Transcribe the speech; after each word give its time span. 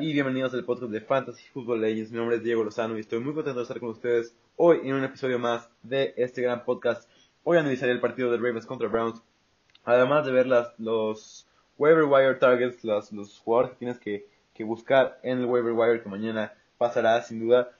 Y 0.00 0.12
bienvenidos 0.12 0.54
al 0.54 0.64
podcast 0.64 0.90
de 0.90 1.00
Fantasy 1.00 1.44
Football 1.52 1.82
Legends. 1.82 2.10
Mi 2.10 2.18
nombre 2.18 2.36
es 2.36 2.42
Diego 2.42 2.64
Lozano 2.64 2.96
y 2.96 3.00
estoy 3.00 3.20
muy 3.20 3.34
contento 3.34 3.58
de 3.58 3.62
estar 3.62 3.78
con 3.78 3.90
ustedes 3.90 4.34
hoy 4.56 4.80
en 4.82 4.94
un 4.94 5.04
episodio 5.04 5.38
más 5.38 5.68
de 5.82 6.14
este 6.16 6.42
gran 6.42 6.64
podcast. 6.64 7.08
Hoy 7.42 7.58
analizaré 7.58 7.92
el 7.92 8.00
partido 8.00 8.30
de 8.30 8.38
Ravens 8.38 8.66
contra 8.66 8.88
Browns, 8.88 9.22
además 9.84 10.24
de 10.24 10.32
ver 10.32 10.46
las, 10.46 10.72
los 10.78 11.46
waiver 11.76 12.04
wire 12.04 12.34
targets, 12.36 12.82
los, 12.82 13.12
los 13.12 13.38
jugadores 13.38 13.72
que 13.72 13.78
tienes 13.78 13.98
que, 13.98 14.26
que, 14.54 14.64
buscar 14.64 15.18
en 15.22 15.40
el 15.40 15.46
waiver 15.46 15.72
wire 15.72 16.02
que 16.02 16.08
mañana 16.08 16.54
pasará 16.78 17.22
sin 17.22 17.40
duda. 17.40 17.70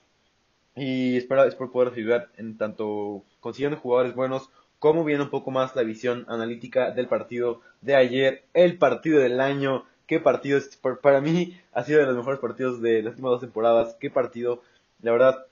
Y 0.76 1.16
espero, 1.16 1.44
espero 1.44 1.72
poder 1.72 1.94
ayudar 1.94 2.28
en 2.36 2.58
tanto 2.58 3.24
consiguiendo 3.40 3.78
jugadores 3.78 4.14
buenos 4.14 4.50
como 4.78 5.04
viendo 5.04 5.24
un 5.24 5.30
poco 5.30 5.50
más 5.50 5.74
la 5.74 5.82
visión 5.82 6.26
analítica 6.28 6.90
del 6.90 7.08
partido 7.08 7.62
de 7.80 7.96
ayer, 7.96 8.44
el 8.52 8.76
partido 8.76 9.20
del 9.20 9.40
año 9.40 9.86
qué 10.06 10.20
partido, 10.20 10.60
para 11.02 11.20
mí 11.20 11.58
ha 11.72 11.84
sido 11.84 12.00
de 12.00 12.06
los 12.06 12.16
mejores 12.16 12.40
partidos 12.40 12.80
de 12.80 13.02
las 13.02 13.12
últimas 13.12 13.32
dos 13.32 13.40
temporadas, 13.40 13.96
qué 14.00 14.10
partido, 14.10 14.62
la 15.02 15.12
verdad, 15.12 15.46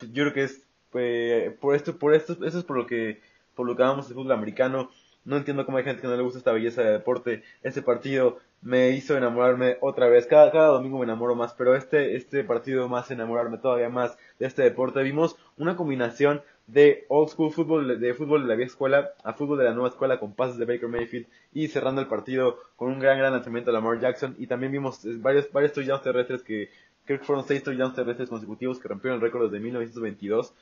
yo 0.00 0.24
creo 0.24 0.32
que 0.32 0.44
es 0.44 0.62
pues, 0.90 1.52
por 1.54 1.74
esto, 1.74 1.96
por 1.96 2.14
esto, 2.14 2.36
eso 2.44 2.58
es 2.58 2.64
por 2.64 2.76
lo 2.76 2.86
que, 2.86 3.20
por 3.54 3.66
lo 3.66 3.76
que 3.76 3.82
amamos 3.82 4.08
el 4.08 4.14
fútbol 4.14 4.32
americano, 4.32 4.90
no 5.24 5.36
entiendo 5.36 5.64
cómo 5.64 5.78
hay 5.78 5.84
gente 5.84 6.02
que 6.02 6.08
no 6.08 6.16
le 6.16 6.22
gusta 6.22 6.38
esta 6.38 6.52
belleza 6.52 6.82
de 6.82 6.92
deporte, 6.92 7.42
ese 7.62 7.82
partido 7.82 8.38
me 8.60 8.90
hizo 8.90 9.16
enamorarme 9.16 9.76
otra 9.80 10.08
vez, 10.08 10.26
cada, 10.26 10.50
cada 10.52 10.68
domingo 10.68 10.98
me 10.98 11.04
enamoro 11.04 11.34
más, 11.34 11.52
pero 11.54 11.74
este, 11.74 12.16
este 12.16 12.44
partido 12.44 12.88
más 12.88 13.10
enamorarme 13.10 13.58
todavía 13.58 13.88
más 13.88 14.16
de 14.38 14.46
este 14.46 14.62
deporte, 14.62 15.02
vimos 15.02 15.36
una 15.56 15.76
combinación 15.76 16.42
de 16.66 17.04
old 17.08 17.28
school 17.28 17.52
fútbol, 17.52 18.00
de 18.00 18.14
fútbol 18.14 18.42
de 18.42 18.48
la 18.48 18.54
vieja 18.54 18.70
escuela 18.70 19.10
a 19.24 19.32
fútbol 19.32 19.58
de 19.58 19.64
la 19.64 19.74
nueva 19.74 19.88
escuela 19.88 20.18
con 20.18 20.34
pases 20.34 20.58
de 20.58 20.64
Baker 20.64 20.88
Mayfield 20.88 21.26
y 21.52 21.68
cerrando 21.68 22.00
el 22.00 22.06
partido 22.06 22.58
con 22.76 22.90
un 22.92 22.98
gran, 22.98 23.18
gran 23.18 23.32
lanzamiento 23.32 23.70
de 23.70 23.74
Lamar 23.74 24.00
Jackson 24.00 24.36
y 24.38 24.46
también 24.46 24.72
vimos 24.72 25.04
eh, 25.04 25.16
varios, 25.18 25.50
varios 25.52 25.72
touchdowns 25.72 26.02
terrestres 26.02 26.42
que 26.42 26.70
creo 27.04 27.18
que 27.18 27.24
fueron 27.24 27.44
seis 27.46 27.62
touchdowns 27.62 27.94
terrestres 27.94 28.28
consecutivos 28.28 28.78
que 28.78 28.88
rompieron 28.88 29.16
el 29.16 29.22
récord 29.22 29.50
desde 29.50 29.62
1922 29.62 30.54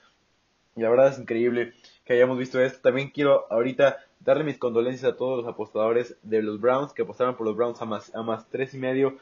y 0.77 0.83
la 0.83 0.91
verdad 0.91 1.09
es 1.09 1.19
increíble 1.19 1.75
que 2.05 2.15
hayamos 2.15 2.39
visto 2.39 2.61
esto. 2.61 2.81
También 2.81 3.11
quiero 3.11 3.47
ahorita 3.51 3.99
darle 4.21 4.45
mis 4.45 4.59
condolencias 4.59 5.13
a 5.13 5.17
todos 5.17 5.39
los 5.45 5.53
apostadores 5.53 6.17
de 6.23 6.43
los 6.43 6.61
Browns 6.61 6.93
que 6.93 7.03
apostaron 7.03 7.37
por 7.37 7.47
los 7.47 7.57
Browns 7.57 7.81
a 7.83 7.87
más, 7.87 8.15
a 8.15 8.23
más 8.23 8.49
tres 8.49 8.75
y 8.75 8.79
medio. 8.79 9.17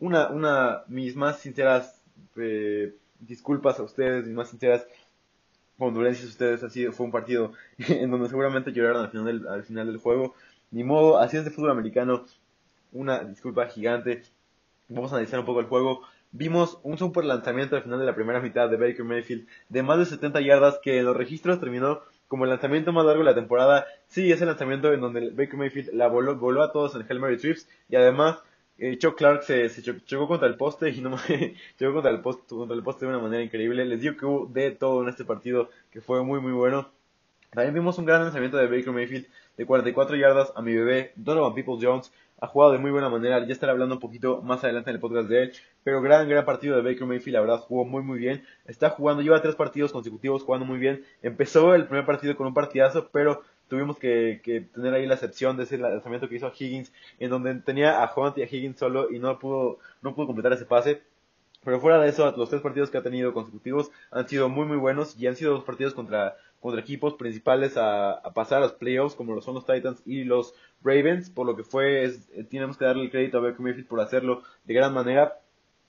Una, 0.00 0.28
una, 0.28 0.82
mis 0.88 1.14
más 1.14 1.38
sinceras 1.38 2.02
eh, 2.36 2.94
disculpas 3.20 3.78
a 3.78 3.82
ustedes, 3.82 4.26
mis 4.26 4.34
más 4.34 4.48
sinceras 4.48 4.86
condolencias 5.78 6.26
a 6.26 6.30
ustedes, 6.30 6.62
así 6.62 6.86
fue 6.86 7.06
un 7.06 7.12
partido 7.12 7.52
en 7.78 8.10
donde 8.10 8.28
seguramente 8.28 8.72
lloraron 8.72 9.02
al 9.04 9.10
final 9.10 9.26
del, 9.26 9.48
al 9.48 9.64
final 9.64 9.86
del 9.86 9.98
juego. 9.98 10.34
Ni 10.70 10.84
modo, 10.84 11.18
así 11.18 11.36
es 11.36 11.44
de 11.44 11.50
fútbol 11.50 11.70
americano, 11.70 12.24
una 12.92 13.20
disculpa 13.24 13.66
gigante. 13.66 14.22
Vamos 14.88 15.12
a 15.12 15.16
analizar 15.16 15.40
un 15.40 15.46
poco 15.46 15.60
el 15.60 15.66
juego. 15.66 16.02
Vimos 16.32 16.80
un 16.82 16.98
super 16.98 17.24
lanzamiento 17.24 17.76
al 17.76 17.82
final 17.82 18.00
de 18.00 18.06
la 18.06 18.14
primera 18.14 18.40
mitad 18.40 18.68
de 18.68 18.76
Baker 18.76 19.04
Mayfield 19.04 19.46
de 19.68 19.82
más 19.84 19.98
de 19.98 20.06
70 20.06 20.40
yardas 20.40 20.80
que 20.82 20.98
en 20.98 21.04
los 21.04 21.16
registros 21.16 21.60
terminó 21.60 22.00
como 22.26 22.44
el 22.44 22.50
lanzamiento 22.50 22.92
más 22.92 23.04
largo 23.04 23.20
de 23.20 23.30
la 23.30 23.34
temporada. 23.36 23.86
Sí, 24.08 24.32
ese 24.32 24.44
lanzamiento 24.44 24.92
en 24.92 25.00
donde 25.00 25.30
Baker 25.30 25.56
Mayfield 25.56 25.92
la 25.92 26.08
voló, 26.08 26.36
voló 26.36 26.64
a 26.64 26.72
todos 26.72 26.96
en 26.96 27.06
el 27.08 27.20
Mary 27.20 27.36
Trips 27.36 27.68
y 27.88 27.94
además 27.94 28.38
eh, 28.78 28.98
Chuck 28.98 29.16
Clark 29.16 29.42
se, 29.44 29.68
se 29.68 29.82
chocó, 29.82 30.26
contra 30.26 30.48
el 30.48 30.56
poste 30.56 30.90
y 30.90 31.00
no 31.00 31.16
chocó 31.78 31.94
contra 31.94 32.10
el 32.10 32.20
poste, 32.20 32.42
contra 32.48 32.76
el 32.76 32.82
poste 32.82 33.06
de 33.06 33.12
una 33.12 33.20
manera 33.20 33.42
increíble. 33.42 33.84
Les 33.84 34.00
digo 34.00 34.16
que 34.16 34.26
hubo 34.26 34.46
de 34.46 34.70
todo 34.72 35.02
en 35.02 35.08
este 35.08 35.24
partido 35.24 35.70
que 35.90 36.00
fue 36.00 36.22
muy 36.24 36.40
muy 36.40 36.52
bueno. 36.52 36.90
También 37.50 37.74
vimos 37.74 37.98
un 37.98 38.04
gran 38.04 38.22
lanzamiento 38.22 38.56
de 38.56 38.66
Baker 38.66 38.92
Mayfield 38.92 39.26
de 39.56 39.64
44 39.64 40.16
yardas 40.16 40.52
a 40.56 40.62
mi 40.62 40.74
bebé 40.74 41.12
Donovan 41.14 41.54
Peoples 41.54 41.84
Jones. 41.84 42.12
Ha 42.40 42.48
jugado 42.48 42.72
de 42.72 42.78
muy 42.78 42.90
buena 42.90 43.08
manera, 43.08 43.46
ya 43.46 43.52
estaré 43.52 43.70
hablando 43.70 43.94
un 43.94 44.00
poquito 44.00 44.42
más 44.42 44.64
adelante 44.64 44.90
en 44.90 44.96
el 44.96 45.00
podcast 45.00 45.28
de 45.28 45.44
él. 45.44 45.52
Pero 45.84 46.02
gran, 46.02 46.28
gran 46.28 46.44
partido 46.44 46.76
de 46.76 46.82
Baker 46.82 47.06
Mayfield, 47.06 47.34
la 47.34 47.40
verdad 47.40 47.60
jugó 47.60 47.84
muy 47.84 48.02
muy 48.02 48.18
bien. 48.18 48.44
Está 48.66 48.90
jugando, 48.90 49.22
lleva 49.22 49.40
tres 49.40 49.54
partidos 49.54 49.92
consecutivos 49.92 50.42
jugando 50.42 50.66
muy 50.66 50.78
bien. 50.78 51.04
Empezó 51.22 51.74
el 51.76 51.86
primer 51.86 52.04
partido 52.04 52.36
con 52.36 52.48
un 52.48 52.54
partidazo, 52.54 53.08
pero 53.12 53.42
tuvimos 53.68 53.98
que, 53.98 54.40
que, 54.42 54.60
tener 54.60 54.94
ahí 54.94 55.06
la 55.06 55.14
excepción 55.14 55.56
de 55.56 55.64
ese 55.64 55.78
lanzamiento 55.78 56.28
que 56.28 56.36
hizo 56.36 56.52
Higgins, 56.56 56.92
en 57.18 57.30
donde 57.30 57.54
tenía 57.56 58.02
a 58.02 58.12
Hunt 58.14 58.38
y 58.38 58.42
a 58.42 58.46
Higgins 58.46 58.78
solo 58.78 59.10
y 59.10 59.18
no 59.18 59.38
pudo, 59.38 59.78
no 60.02 60.14
pudo 60.14 60.26
completar 60.26 60.52
ese 60.52 60.66
pase. 60.66 61.02
Pero 61.64 61.80
fuera 61.80 61.98
de 61.98 62.08
eso, 62.10 62.30
los 62.36 62.50
tres 62.50 62.60
partidos 62.60 62.90
que 62.90 62.98
ha 62.98 63.02
tenido 63.02 63.32
consecutivos 63.32 63.90
han 64.10 64.28
sido 64.28 64.48
muy 64.50 64.66
muy 64.66 64.76
buenos 64.76 65.18
y 65.18 65.26
han 65.26 65.36
sido 65.36 65.54
dos 65.54 65.64
partidos 65.64 65.94
contra, 65.94 66.36
contra 66.60 66.80
equipos 66.80 67.14
principales 67.14 67.76
a, 67.78 68.12
a 68.12 68.34
pasar 68.34 68.58
a 68.58 68.62
los 68.62 68.72
playoffs 68.74 69.14
como 69.14 69.34
lo 69.34 69.40
son 69.40 69.54
los 69.54 69.64
Titans 69.64 70.02
y 70.04 70.24
los 70.24 70.54
Ravens, 70.82 71.30
por 71.30 71.46
lo 71.46 71.56
que 71.56 71.64
fue, 71.64 72.04
es, 72.04 72.28
tenemos 72.50 72.76
que 72.76 72.84
darle 72.84 73.04
el 73.04 73.10
crédito 73.10 73.38
a 73.38 73.40
Baker 73.40 73.60
Mayfield 73.60 73.88
por 73.88 74.00
hacerlo 74.00 74.42
de 74.64 74.74
gran 74.74 74.92
manera 74.92 75.40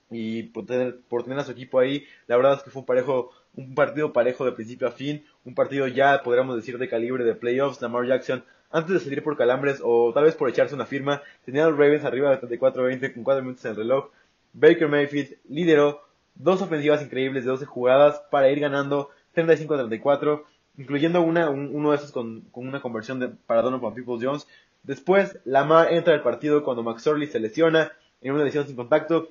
y 0.10 0.44
por 0.44 0.66
tener, 0.66 1.00
por 1.10 1.24
tener 1.24 1.40
a 1.40 1.44
su 1.44 1.52
equipo 1.52 1.80
ahí. 1.80 2.06
La 2.28 2.38
verdad 2.38 2.54
es 2.54 2.64
que 2.64 2.70
fue 2.70 2.82
un 2.82 2.86
parejo, 2.86 3.32
un 3.56 3.76
partido 3.76 4.14
parejo 4.14 4.46
de 4.46 4.52
principio 4.52 4.88
a 4.88 4.92
fin, 4.92 5.26
un 5.44 5.56
partido 5.56 5.88
ya 5.88 6.22
podríamos 6.24 6.56
decir 6.56 6.78
de 6.78 6.90
calibre 6.90 7.24
de 7.24 7.36
playoffs. 7.36 7.82
Lamar 7.82 8.06
Jackson, 8.06 8.44
antes 8.72 8.94
de 8.94 9.00
salir 9.00 9.24
por 9.24 9.38
calambres 9.38 9.80
o 9.84 10.12
tal 10.14 10.26
vez 10.26 10.36
por 10.36 10.50
echarse 10.50 10.76
una 10.76 10.86
firma, 10.86 11.22
tenía 11.46 11.66
a 11.66 11.70
los 11.70 11.78
Ravens 11.78 12.06
arriba 12.06 12.36
de 12.36 12.42
34-20 12.58 13.14
con 13.14 13.24
4 13.24 13.44
minutos 13.44 13.66
en 13.66 13.72
el 13.72 13.78
reloj. 13.78 14.10
Baker 14.54 14.88
Mayfield 14.88 15.38
lideró 15.50 16.02
dos 16.36 16.62
ofensivas 16.62 17.02
increíbles 17.02 17.44
de 17.46 17.52
12 17.52 17.66
jugadas 17.66 18.22
para 18.30 18.50
ir 18.50 18.60
ganando 18.60 19.10
35-34, 19.36 20.44
incluyendo 20.78 21.22
una, 21.22 21.50
uno 21.50 21.92
de 21.92 21.98
esos 21.98 22.12
con, 22.12 22.46
una 22.54 22.82
conversión 22.82 23.20
de, 23.20 23.30
para 23.30 23.62
Donovan 23.62 23.94
Peoples 23.94 24.24
Jones. 24.24 24.48
Después, 24.84 25.40
Lamar 25.46 25.94
entra 25.94 26.14
al 26.14 26.22
partido 26.22 26.64
cuando 26.64 26.84
Max 26.84 27.06
Orley 27.08 27.28
se 27.28 27.40
lesiona 27.40 27.92
en 28.22 28.34
una 28.34 28.44
lesión 28.44 28.68
sin 28.68 28.76
contacto 28.76 29.30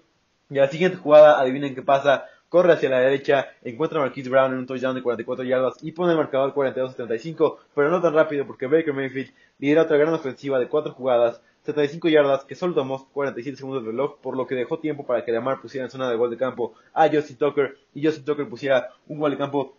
y 0.51 0.55
la 0.55 0.69
siguiente 0.69 0.99
jugada, 0.99 1.41
adivinen 1.41 1.75
qué 1.75 1.83
pasa, 1.83 2.27
corre 2.55 2.73
hacia 2.73 2.89
la 2.89 3.01
derecha, 3.01 3.49
encuentra 3.65 3.99
a 3.99 4.03
Marquise 4.03 4.31
Brown 4.31 4.53
en 4.53 4.59
un 4.59 4.67
touchdown 4.67 4.95
de 4.95 5.03
44 5.03 5.45
yardas 5.45 5.75
y 5.83 5.91
pone 5.91 6.13
el 6.13 6.19
marcador 6.19 6.55
42-75, 6.55 7.57
pero 7.75 7.91
no 7.91 8.01
tan 8.01 8.15
rápido 8.15 8.47
porque 8.47 8.69
Baker 8.69 8.95
Mayfield 8.95 9.33
lidera 9.59 9.83
otra 9.83 9.97
gran 9.97 10.15
ofensiva 10.15 10.61
de 10.61 10.69
4 10.69 10.93
jugadas, 10.93 11.41
75 11.65 12.09
yardas, 12.11 12.45
que 12.45 12.55
solo 12.55 12.73
tomó 12.73 13.09
47 13.13 13.57
segundos 13.57 13.83
de 13.83 13.91
reloj, 13.91 14.19
por 14.23 14.37
lo 14.37 14.47
que 14.47 14.55
dejó 14.55 14.79
tiempo 14.79 15.05
para 15.05 15.25
que 15.25 15.33
Lamar 15.33 15.61
pusiera 15.61 15.87
en 15.87 15.91
zona 15.91 16.09
de 16.09 16.15
gol 16.15 16.31
de 16.31 16.37
campo 16.37 16.75
a 16.93 17.09
Justin 17.09 17.39
Tucker 17.39 17.77
y 17.93 18.07
Justin 18.07 18.25
Tucker 18.25 18.49
pusiera 18.49 18.91
un 19.09 19.19
gol 19.19 19.33
de 19.33 19.39
campo 19.39 19.77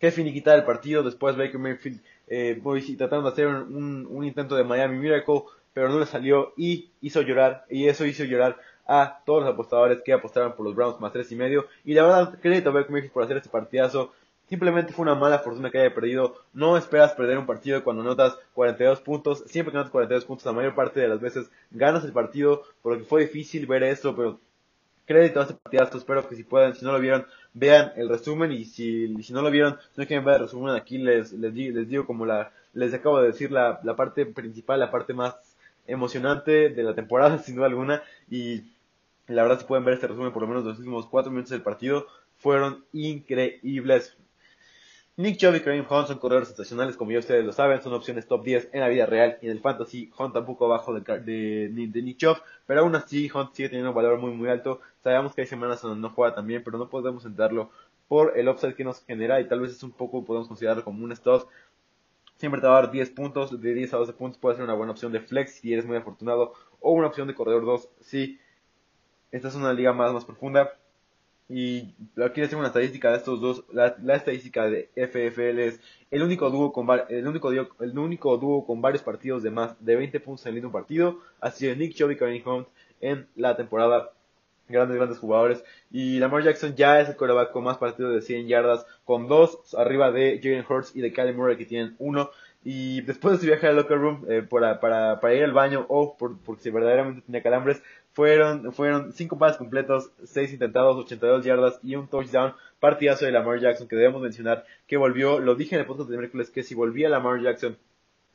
que 0.00 0.10
finiquitara 0.10 0.56
el 0.56 0.64
partido. 0.64 1.04
Después 1.04 1.36
Baker 1.36 1.60
Mayfield 1.60 2.00
eh, 2.26 2.60
tratando 2.96 3.30
de 3.30 3.32
hacer 3.32 3.46
un 3.46 4.24
intento 4.24 4.56
de 4.56 4.64
Miami 4.64 4.98
Miracle, 4.98 5.42
pero 5.72 5.88
no 5.88 6.00
le 6.00 6.06
salió 6.06 6.52
y 6.56 6.90
hizo 7.00 7.22
llorar, 7.22 7.64
y 7.70 7.86
eso 7.86 8.04
hizo 8.04 8.24
llorar 8.24 8.58
a 8.88 9.20
todos 9.24 9.44
los 9.44 9.52
apostadores 9.52 10.02
que 10.02 10.14
apostaron 10.14 10.54
por 10.54 10.64
los 10.64 10.74
Browns 10.74 10.98
más 10.98 11.12
tres 11.12 11.30
y 11.30 11.36
medio. 11.36 11.66
Y 11.84 11.92
la 11.94 12.02
verdad, 12.02 12.38
crédito 12.40 12.70
a 12.70 12.72
Baker 12.72 12.90
Mayfield 12.90 13.12
por 13.12 13.22
hacer 13.22 13.36
este 13.36 13.50
partidazo. 13.50 14.12
Simplemente 14.48 14.94
fue 14.94 15.02
una 15.02 15.14
mala 15.14 15.40
fortuna 15.40 15.70
que 15.70 15.78
haya 15.78 15.94
perdido. 15.94 16.36
No 16.54 16.78
esperas 16.78 17.12
perder 17.12 17.36
un 17.36 17.44
partido 17.44 17.84
cuando 17.84 18.02
notas 18.02 18.38
42 18.54 19.02
puntos. 19.02 19.44
Siempre 19.46 19.72
que 19.72 19.76
notas 19.76 19.92
42 19.92 20.24
puntos, 20.24 20.46
la 20.46 20.52
mayor 20.52 20.74
parte 20.74 21.00
de 21.00 21.08
las 21.08 21.20
veces 21.20 21.50
ganas 21.70 22.02
el 22.04 22.12
partido. 22.12 22.62
Porque 22.80 23.04
fue 23.04 23.20
difícil 23.20 23.66
ver 23.66 23.82
esto, 23.82 24.16
pero 24.16 24.40
crédito 25.04 25.40
a 25.40 25.42
este 25.42 25.54
partidazo. 25.54 25.98
Espero 25.98 26.26
que 26.26 26.34
si 26.34 26.44
puedan, 26.44 26.74
si 26.74 26.82
no 26.86 26.92
lo 26.92 26.98
vieron, 26.98 27.26
vean 27.52 27.92
el 27.96 28.08
resumen. 28.08 28.52
Y 28.52 28.64
si, 28.64 29.22
si 29.22 29.34
no 29.34 29.42
lo 29.42 29.50
vieron, 29.50 29.76
no 29.96 30.06
quieren 30.06 30.24
ver 30.24 30.36
el 30.36 30.42
resumen, 30.42 30.74
aquí 30.74 30.96
les, 30.96 31.34
les, 31.34 31.52
les 31.52 31.88
digo 31.88 32.06
como 32.06 32.24
la, 32.24 32.50
les 32.72 32.94
acabo 32.94 33.20
de 33.20 33.26
decir 33.26 33.52
la, 33.52 33.80
la 33.84 33.96
parte 33.96 34.24
principal, 34.24 34.80
la 34.80 34.90
parte 34.90 35.12
más 35.12 35.36
emocionante 35.86 36.68
de 36.68 36.82
la 36.82 36.94
temporada, 36.94 37.38
sin 37.42 37.56
duda 37.56 37.66
alguna. 37.66 38.02
Y 38.30 38.64
la 39.28 39.42
verdad, 39.42 39.60
si 39.60 39.66
pueden 39.66 39.84
ver 39.84 39.94
este 39.94 40.08
resumen, 40.08 40.32
por 40.32 40.42
lo 40.42 40.48
menos 40.48 40.64
los 40.64 40.78
últimos 40.78 41.06
cuatro 41.06 41.30
minutos 41.30 41.50
del 41.50 41.62
partido 41.62 42.06
fueron 42.38 42.84
increíbles. 42.92 44.16
Nick 45.16 45.36
Chubb 45.36 45.56
y 45.56 45.60
Kareem 45.60 45.84
Hunt 45.90 46.06
son 46.06 46.18
corredores 46.18 46.48
sensacionales, 46.48 46.96
como 46.96 47.10
ya 47.10 47.18
ustedes 47.18 47.44
lo 47.44 47.52
saben, 47.52 47.82
son 47.82 47.92
opciones 47.92 48.28
top 48.28 48.44
10 48.44 48.68
en 48.72 48.80
la 48.80 48.88
vida 48.88 49.04
real 49.04 49.36
y 49.42 49.46
en 49.46 49.52
el 49.52 49.60
fantasy. 49.60 50.12
Hunt 50.16 50.32
tampoco 50.32 50.66
abajo 50.66 50.94
de, 50.94 51.70
Nick 51.72 52.18
Chubb, 52.18 52.36
pero 52.66 52.82
aún 52.82 52.94
así 52.94 53.28
Hunt 53.34 53.52
sigue 53.52 53.68
teniendo 53.68 53.90
un 53.90 53.96
valor 53.96 54.18
muy 54.18 54.30
muy 54.30 54.48
alto. 54.48 54.80
Sabemos 55.02 55.34
que 55.34 55.40
hay 55.40 55.46
semanas 55.48 55.82
donde 55.82 56.00
no 56.00 56.10
juega 56.10 56.36
también, 56.36 56.62
pero 56.64 56.78
no 56.78 56.88
podemos 56.88 57.24
entrarlo 57.24 57.70
por 58.06 58.38
el 58.38 58.48
upside 58.48 58.76
que 58.76 58.84
nos 58.84 59.04
genera 59.04 59.40
y 59.40 59.48
tal 59.48 59.60
vez 59.60 59.72
es 59.72 59.82
un 59.82 59.90
poco, 59.90 60.24
podemos 60.24 60.46
considerarlo 60.46 60.84
como 60.84 61.04
un 61.04 61.10
stop. 61.10 61.48
Siempre 62.36 62.60
te 62.60 62.68
va 62.68 62.78
a 62.78 62.82
dar 62.82 62.92
10 62.92 63.10
puntos, 63.10 63.60
de 63.60 63.74
10 63.74 63.94
a 63.94 63.96
12 63.96 64.12
puntos 64.12 64.38
puede 64.38 64.54
ser 64.54 64.64
una 64.64 64.74
buena 64.74 64.92
opción 64.92 65.10
de 65.10 65.18
flex 65.18 65.56
si 65.56 65.72
eres 65.72 65.84
muy 65.84 65.96
afortunado, 65.96 66.52
o 66.78 66.92
una 66.92 67.08
opción 67.08 67.26
de 67.26 67.34
corredor 67.34 67.64
2 67.66 67.88
si 68.00 68.38
esta 69.32 69.48
es 69.48 69.54
una 69.54 69.72
liga 69.72 69.92
más, 69.92 70.12
más 70.12 70.24
profunda. 70.24 70.72
Y 71.48 71.94
aquí 72.22 72.42
les 72.42 72.50
tengo 72.50 72.60
una 72.60 72.68
estadística 72.68 73.10
de 73.10 73.16
estos 73.16 73.40
dos. 73.40 73.64
La, 73.72 73.96
estadística 74.14 74.68
de 74.68 74.90
FFL 74.94 75.58
es 75.60 75.80
el 76.10 76.22
único 76.22 76.50
dúo 76.50 76.72
con 76.72 76.86
el 77.08 77.26
único, 77.26 77.50
el 77.50 77.98
único 77.98 78.36
dúo 78.36 78.66
con 78.66 78.82
varios 78.82 79.02
partidos 79.02 79.42
de 79.42 79.50
más 79.50 79.82
de 79.82 79.96
20 79.96 80.20
puntos 80.20 80.44
en 80.44 80.50
el 80.50 80.54
mismo 80.56 80.72
partido. 80.72 81.20
Así 81.40 81.66
de 81.66 81.76
Nick 81.76 81.94
Chubb 81.94 82.10
y 82.10 82.16
Karen 82.16 82.46
Hunt 82.46 82.68
en 83.00 83.26
la 83.34 83.56
temporada. 83.56 84.12
Grandes, 84.68 84.98
grandes 84.98 85.18
jugadores. 85.18 85.64
Y 85.90 86.18
Lamar 86.18 86.42
Jackson 86.42 86.76
ya 86.76 87.00
es 87.00 87.08
el 87.08 87.16
coreback 87.16 87.52
con 87.52 87.64
más 87.64 87.78
partidos 87.78 88.12
de 88.12 88.20
100 88.20 88.48
yardas, 88.48 88.84
con 89.06 89.26
dos 89.26 89.74
arriba 89.74 90.10
de 90.12 90.40
Jalen 90.42 90.66
Hurts 90.68 90.94
y 90.94 91.00
de 91.00 91.10
Kylie 91.10 91.32
Murray 91.32 91.56
que 91.56 91.64
tienen 91.64 91.96
uno. 91.98 92.30
Y 92.64 93.00
después 93.02 93.32
de 93.32 93.40
su 93.40 93.46
viaje 93.46 93.66
al 93.66 93.76
locker 93.76 93.96
room 93.96 94.26
eh, 94.28 94.42
para, 94.42 94.78
para, 94.78 95.20
para, 95.20 95.34
ir 95.34 95.42
al 95.44 95.52
baño 95.52 95.86
o 95.88 96.18
por, 96.18 96.38
porque 96.40 96.64
si 96.64 96.70
verdaderamente 96.70 97.22
tenía 97.22 97.42
calambres, 97.42 97.82
Fueron, 98.18 98.72
fueron 98.72 99.12
5 99.12 99.38
pases 99.38 99.58
completos, 99.58 100.10
6 100.24 100.52
intentados, 100.54 100.96
82 100.96 101.44
yardas 101.44 101.78
y 101.84 101.94
un 101.94 102.08
touchdown. 102.08 102.52
Partidazo 102.80 103.24
de 103.24 103.30
Lamar 103.30 103.60
Jackson 103.60 103.86
que 103.86 103.94
debemos 103.94 104.20
mencionar 104.20 104.64
que 104.88 104.96
volvió, 104.96 105.38
lo 105.38 105.54
dije 105.54 105.76
en 105.76 105.82
el 105.82 105.86
podcast 105.86 106.10
de 106.10 106.18
miércoles, 106.18 106.50
que 106.50 106.64
si 106.64 106.74
volvía 106.74 107.08
Lamar 107.08 107.40
Jackson 107.40 107.78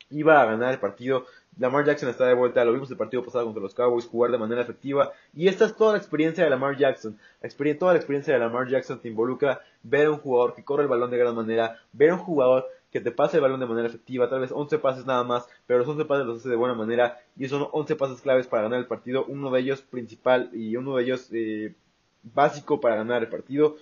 iba 0.08 0.40
a 0.40 0.46
ganar 0.46 0.72
el 0.72 0.80
partido. 0.80 1.26
Lamar 1.58 1.84
Jackson 1.84 2.08
está 2.08 2.26
de 2.26 2.32
vuelta, 2.32 2.64
lo 2.64 2.72
vimos 2.72 2.90
el 2.90 2.96
partido 2.96 3.22
pasado 3.22 3.44
contra 3.44 3.62
los 3.62 3.74
Cowboys, 3.74 4.06
jugar 4.06 4.30
de 4.30 4.38
manera 4.38 4.62
efectiva. 4.62 5.12
Y 5.34 5.48
esta 5.48 5.66
es 5.66 5.76
toda 5.76 5.92
la 5.92 5.98
experiencia 5.98 6.44
de 6.44 6.48
Lamar 6.48 6.78
Jackson. 6.78 7.18
La 7.42 7.74
toda 7.78 7.92
la 7.92 7.98
experiencia 7.98 8.32
de 8.32 8.40
Lamar 8.40 8.66
Jackson 8.68 9.00
te 9.00 9.08
involucra 9.08 9.60
ver 9.82 10.06
a 10.06 10.12
un 10.12 10.18
jugador 10.18 10.54
que 10.54 10.64
corre 10.64 10.84
el 10.84 10.88
balón 10.88 11.10
de 11.10 11.18
gran 11.18 11.34
manera, 11.34 11.78
ver 11.92 12.08
a 12.08 12.14
un 12.14 12.20
jugador 12.20 12.66
que 12.94 13.00
te 13.00 13.10
pase 13.10 13.38
el 13.38 13.42
balón 13.42 13.58
de 13.58 13.66
manera 13.66 13.88
efectiva, 13.88 14.30
tal 14.30 14.38
vez 14.38 14.52
11 14.52 14.78
pases 14.78 15.04
nada 15.04 15.24
más, 15.24 15.48
pero 15.66 15.80
los 15.80 15.88
11 15.88 16.04
pases 16.04 16.26
los 16.26 16.38
hace 16.38 16.48
de 16.48 16.54
buena 16.54 16.76
manera 16.76 17.18
y 17.36 17.48
son 17.48 17.66
11 17.72 17.96
pases 17.96 18.20
claves 18.20 18.46
para 18.46 18.62
ganar 18.62 18.78
el 18.78 18.86
partido, 18.86 19.24
uno 19.26 19.50
de 19.50 19.62
ellos 19.62 19.82
principal 19.82 20.48
y 20.52 20.76
uno 20.76 20.94
de 20.94 21.02
ellos 21.02 21.28
eh, 21.32 21.74
básico 22.22 22.80
para 22.80 22.94
ganar 22.94 23.24
el 23.24 23.28
partido. 23.28 23.74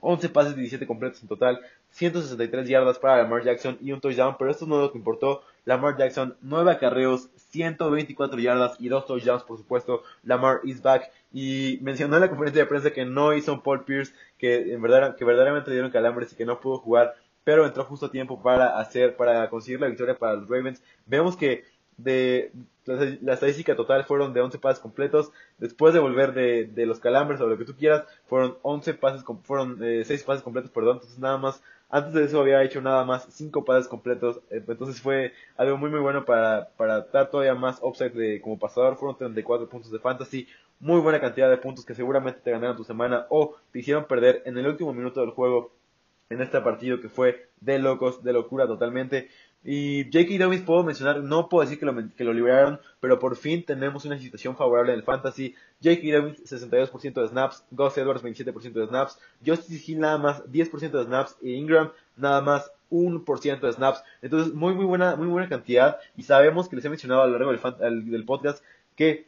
11 0.00 0.28
pases, 0.30 0.56
17 0.56 0.84
completos 0.84 1.22
en 1.22 1.28
total, 1.28 1.60
163 1.90 2.68
yardas 2.68 2.98
para 2.98 3.22
Lamar 3.22 3.44
Jackson 3.44 3.78
y 3.80 3.92
un 3.92 4.00
touchdown, 4.00 4.34
pero 4.36 4.50
esto 4.50 4.66
no 4.66 4.78
es 4.78 4.82
lo 4.82 4.90
que 4.90 4.98
importó. 4.98 5.42
Lamar 5.64 5.96
Jackson, 5.96 6.36
9 6.42 6.72
acarreos, 6.72 7.30
124 7.36 8.40
yardas 8.40 8.76
y 8.80 8.88
2 8.88 9.06
touchdowns, 9.06 9.44
por 9.44 9.58
supuesto. 9.58 10.02
Lamar 10.24 10.60
is 10.64 10.82
back. 10.82 11.10
Y 11.32 11.78
mencionó 11.82 12.16
en 12.16 12.22
la 12.22 12.28
conferencia 12.28 12.62
de 12.62 12.68
prensa 12.68 12.90
que 12.90 13.04
no 13.04 13.32
hizo 13.32 13.62
Paul 13.62 13.84
Pierce, 13.84 14.12
que 14.38 14.74
en 14.74 14.82
verdad, 14.82 15.14
que 15.14 15.24
verdaderamente 15.24 15.70
le 15.70 15.76
dieron 15.76 15.92
calambres 15.92 16.32
y 16.32 16.36
que 16.36 16.44
no 16.44 16.60
pudo 16.60 16.78
jugar, 16.78 17.14
pero 17.44 17.66
entró 17.66 17.84
justo 17.84 18.06
a 18.06 18.10
tiempo 18.10 18.42
para 18.42 18.78
hacer, 18.78 19.16
para 19.16 19.48
conseguir 19.50 19.80
la 19.80 19.88
victoria 19.88 20.18
para 20.18 20.34
los 20.34 20.48
Ravens. 20.48 20.82
Vemos 21.06 21.36
que 21.36 21.64
de 21.96 22.50
la, 22.86 23.34
estadística 23.34 23.76
total 23.76 24.04
fueron 24.04 24.32
de 24.32 24.40
11 24.40 24.58
pases 24.58 24.80
completos. 24.80 25.30
Después 25.58 25.94
de 25.94 26.00
volver 26.00 26.32
de, 26.34 26.64
de, 26.64 26.86
los 26.86 27.00
calambres 27.00 27.40
o 27.40 27.46
lo 27.46 27.56
que 27.58 27.64
tú 27.64 27.74
quieras, 27.76 28.04
fueron 28.26 28.56
11 28.62 28.94
pases, 28.94 29.24
fueron 29.44 29.78
eh, 29.82 30.04
6 30.04 30.22
pases 30.24 30.42
completos, 30.42 30.70
perdón. 30.70 30.96
Entonces 30.96 31.18
nada 31.18 31.38
más, 31.38 31.62
antes 31.90 32.14
de 32.14 32.24
eso 32.24 32.40
había 32.40 32.62
hecho 32.62 32.80
nada 32.80 33.04
más 33.04 33.26
5 33.30 33.64
pases 33.64 33.88
completos. 33.88 34.40
Eh, 34.50 34.62
entonces 34.66 35.00
fue 35.00 35.32
algo 35.56 35.76
muy 35.76 35.90
muy 35.90 36.00
bueno 36.00 36.24
para, 36.24 36.68
para 36.76 37.02
dar 37.02 37.30
todavía 37.30 37.54
más 37.54 37.78
upside 37.82 38.10
de, 38.12 38.40
como 38.40 38.58
pasador. 38.58 38.96
Fueron 38.96 39.16
34 39.16 39.68
puntos 39.68 39.90
de 39.90 39.98
fantasy. 39.98 40.48
Muy 40.80 41.00
buena 41.00 41.20
cantidad 41.20 41.48
de 41.48 41.56
puntos 41.56 41.84
que 41.84 41.94
seguramente 41.94 42.40
te 42.42 42.50
ganaron 42.50 42.76
tu 42.76 42.84
semana 42.84 43.26
o 43.30 43.56
te 43.72 43.78
hicieron 43.78 44.06
perder 44.06 44.42
en 44.44 44.58
el 44.58 44.66
último 44.66 44.92
minuto 44.92 45.20
del 45.20 45.30
juego 45.30 45.70
en 46.30 46.40
este 46.40 46.60
partido 46.60 47.00
que 47.00 47.08
fue 47.08 47.48
de 47.60 47.78
locos, 47.78 48.22
de 48.22 48.32
locura 48.32 48.66
totalmente. 48.66 49.28
Y 49.66 50.04
J.K. 50.12 50.44
Dobbins 50.44 50.62
puedo 50.62 50.84
mencionar, 50.84 51.20
no 51.20 51.48
puedo 51.48 51.62
decir 51.62 51.78
que 51.78 51.86
lo, 51.86 51.94
que 52.14 52.24
lo 52.24 52.34
liberaron, 52.34 52.80
pero 53.00 53.18
por 53.18 53.34
fin 53.34 53.64
tenemos 53.64 54.04
una 54.04 54.18
situación 54.18 54.56
favorable 54.56 54.92
en 54.92 54.98
el 54.98 55.04
fantasy. 55.04 55.54
J.K. 55.82 56.16
Dobbins 56.16 56.44
62% 56.44 57.22
de 57.22 57.28
snaps, 57.28 57.64
Gus 57.70 57.96
Edwards 57.96 58.22
27% 58.22 58.72
de 58.72 58.86
snaps, 58.86 59.18
Justice 59.44 59.90
Hill 59.90 60.00
nada 60.00 60.18
más 60.18 60.44
10% 60.44 60.90
de 60.90 61.04
snaps 61.04 61.36
y 61.40 61.54
Ingram 61.54 61.90
nada 62.16 62.42
más 62.42 62.70
1% 62.90 63.60
de 63.60 63.72
snaps. 63.72 64.02
Entonces 64.20 64.52
muy 64.52 64.74
muy 64.74 64.84
buena 64.84 65.16
muy 65.16 65.28
buena 65.28 65.48
cantidad 65.48 65.98
y 66.16 66.24
sabemos 66.24 66.68
que 66.68 66.76
les 66.76 66.84
he 66.84 66.90
mencionado 66.90 67.22
a 67.22 67.26
lo 67.26 67.38
largo 67.38 67.74
del, 67.78 68.10
del 68.10 68.24
podcast 68.24 68.62
que 68.96 69.26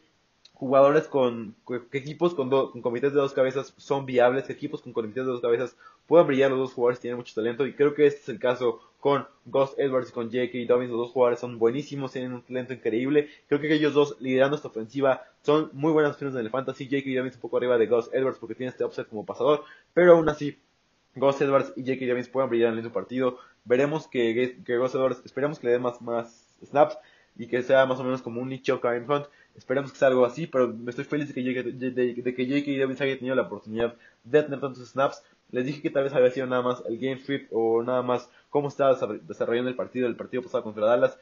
jugadores 0.58 1.06
con, 1.06 1.54
equipos 1.92 2.34
con, 2.34 2.48
con 2.48 2.80
comités 2.80 3.12
de 3.12 3.20
dos 3.20 3.34
cabezas 3.34 3.74
son 3.76 4.06
viables, 4.06 4.48
equipos 4.48 4.80
con 4.80 4.94
comités 4.94 5.26
de 5.26 5.30
dos 5.30 5.42
cabezas 5.42 5.76
pueden 6.06 6.26
brillar, 6.26 6.50
los 6.50 6.60
dos 6.60 6.72
jugadores 6.72 6.98
tienen 6.98 7.18
mucho 7.18 7.34
talento 7.34 7.66
y 7.66 7.74
creo 7.74 7.94
que 7.94 8.06
este 8.06 8.20
es 8.20 8.28
el 8.30 8.38
caso 8.38 8.80
con 8.98 9.26
Gus 9.44 9.74
Edwards 9.76 10.08
y 10.08 10.12
con 10.12 10.26
J.K. 10.26 10.58
Dobbins, 10.66 10.90
los 10.90 10.98
dos 10.98 11.10
jugadores 11.10 11.40
son 11.40 11.58
buenísimos, 11.58 12.12
tienen 12.12 12.32
un 12.32 12.42
talento 12.42 12.72
increíble, 12.72 13.28
creo 13.48 13.60
que 13.60 13.72
ellos 13.72 13.92
dos 13.92 14.16
liderando 14.18 14.56
esta 14.56 14.68
ofensiva 14.68 15.24
son 15.42 15.68
muy 15.74 15.92
buenas 15.92 16.12
opciones 16.12 16.34
en 16.34 16.40
el 16.40 16.50
fantasy, 16.50 16.86
J.K. 16.86 17.10
Dobbins 17.14 17.34
un 17.34 17.42
poco 17.42 17.58
arriba 17.58 17.76
de 17.76 17.86
Gus 17.86 18.08
Edwards 18.14 18.38
porque 18.38 18.54
tiene 18.54 18.70
este 18.70 18.82
offset 18.82 19.06
como 19.08 19.26
pasador, 19.26 19.62
pero 19.92 20.16
aún 20.16 20.28
así 20.30 20.58
Gus 21.14 21.38
Edwards 21.42 21.74
y 21.76 21.82
J.K. 21.82 22.06
Dobbins 22.06 22.28
pueden 22.28 22.48
brillar 22.48 22.72
en 22.72 22.78
el 22.78 22.90
partido, 22.90 23.38
veremos 23.66 24.08
que, 24.08 24.58
que 24.64 24.78
Gus 24.78 24.94
Edwards, 24.94 25.20
esperemos 25.26 25.58
que 25.58 25.66
le 25.66 25.74
dé 25.74 25.78
más, 25.78 26.00
más 26.00 26.56
snaps 26.64 26.96
y 27.38 27.46
que 27.46 27.62
sea 27.62 27.84
más 27.84 28.00
o 28.00 28.04
menos 28.04 28.22
como 28.22 28.40
un 28.40 28.48
nicho 28.48 28.80
Hunt, 28.82 29.26
Esperemos 29.56 29.90
que 29.90 29.98
sea 29.98 30.08
algo 30.08 30.26
así, 30.26 30.46
pero 30.46 30.68
me 30.68 30.90
estoy 30.90 31.04
feliz 31.04 31.28
de 31.28 31.34
que, 31.34 31.42
J.K. 31.42 32.78
Davis 32.78 33.00
haya 33.00 33.16
tenido 33.16 33.34
la 33.34 33.42
oportunidad 33.42 33.94
de 34.24 34.42
tener 34.42 34.60
tantos 34.60 34.86
snaps. 34.88 35.22
Les 35.50 35.64
dije 35.64 35.80
que 35.80 35.90
tal 35.90 36.04
vez 36.04 36.12
había 36.12 36.30
sido 36.30 36.46
nada 36.46 36.62
más 36.62 36.82
el 36.86 36.98
game 36.98 37.16
flip 37.16 37.48
o 37.52 37.82
nada 37.82 38.02
más 38.02 38.30
cómo 38.50 38.68
estaba 38.68 38.98
desarrollando 39.22 39.70
el 39.70 39.76
partido, 39.76 40.08
el 40.08 40.16
partido 40.16 40.42
pasado 40.42 40.64
contra 40.64 40.86
Dallas. 40.86 41.18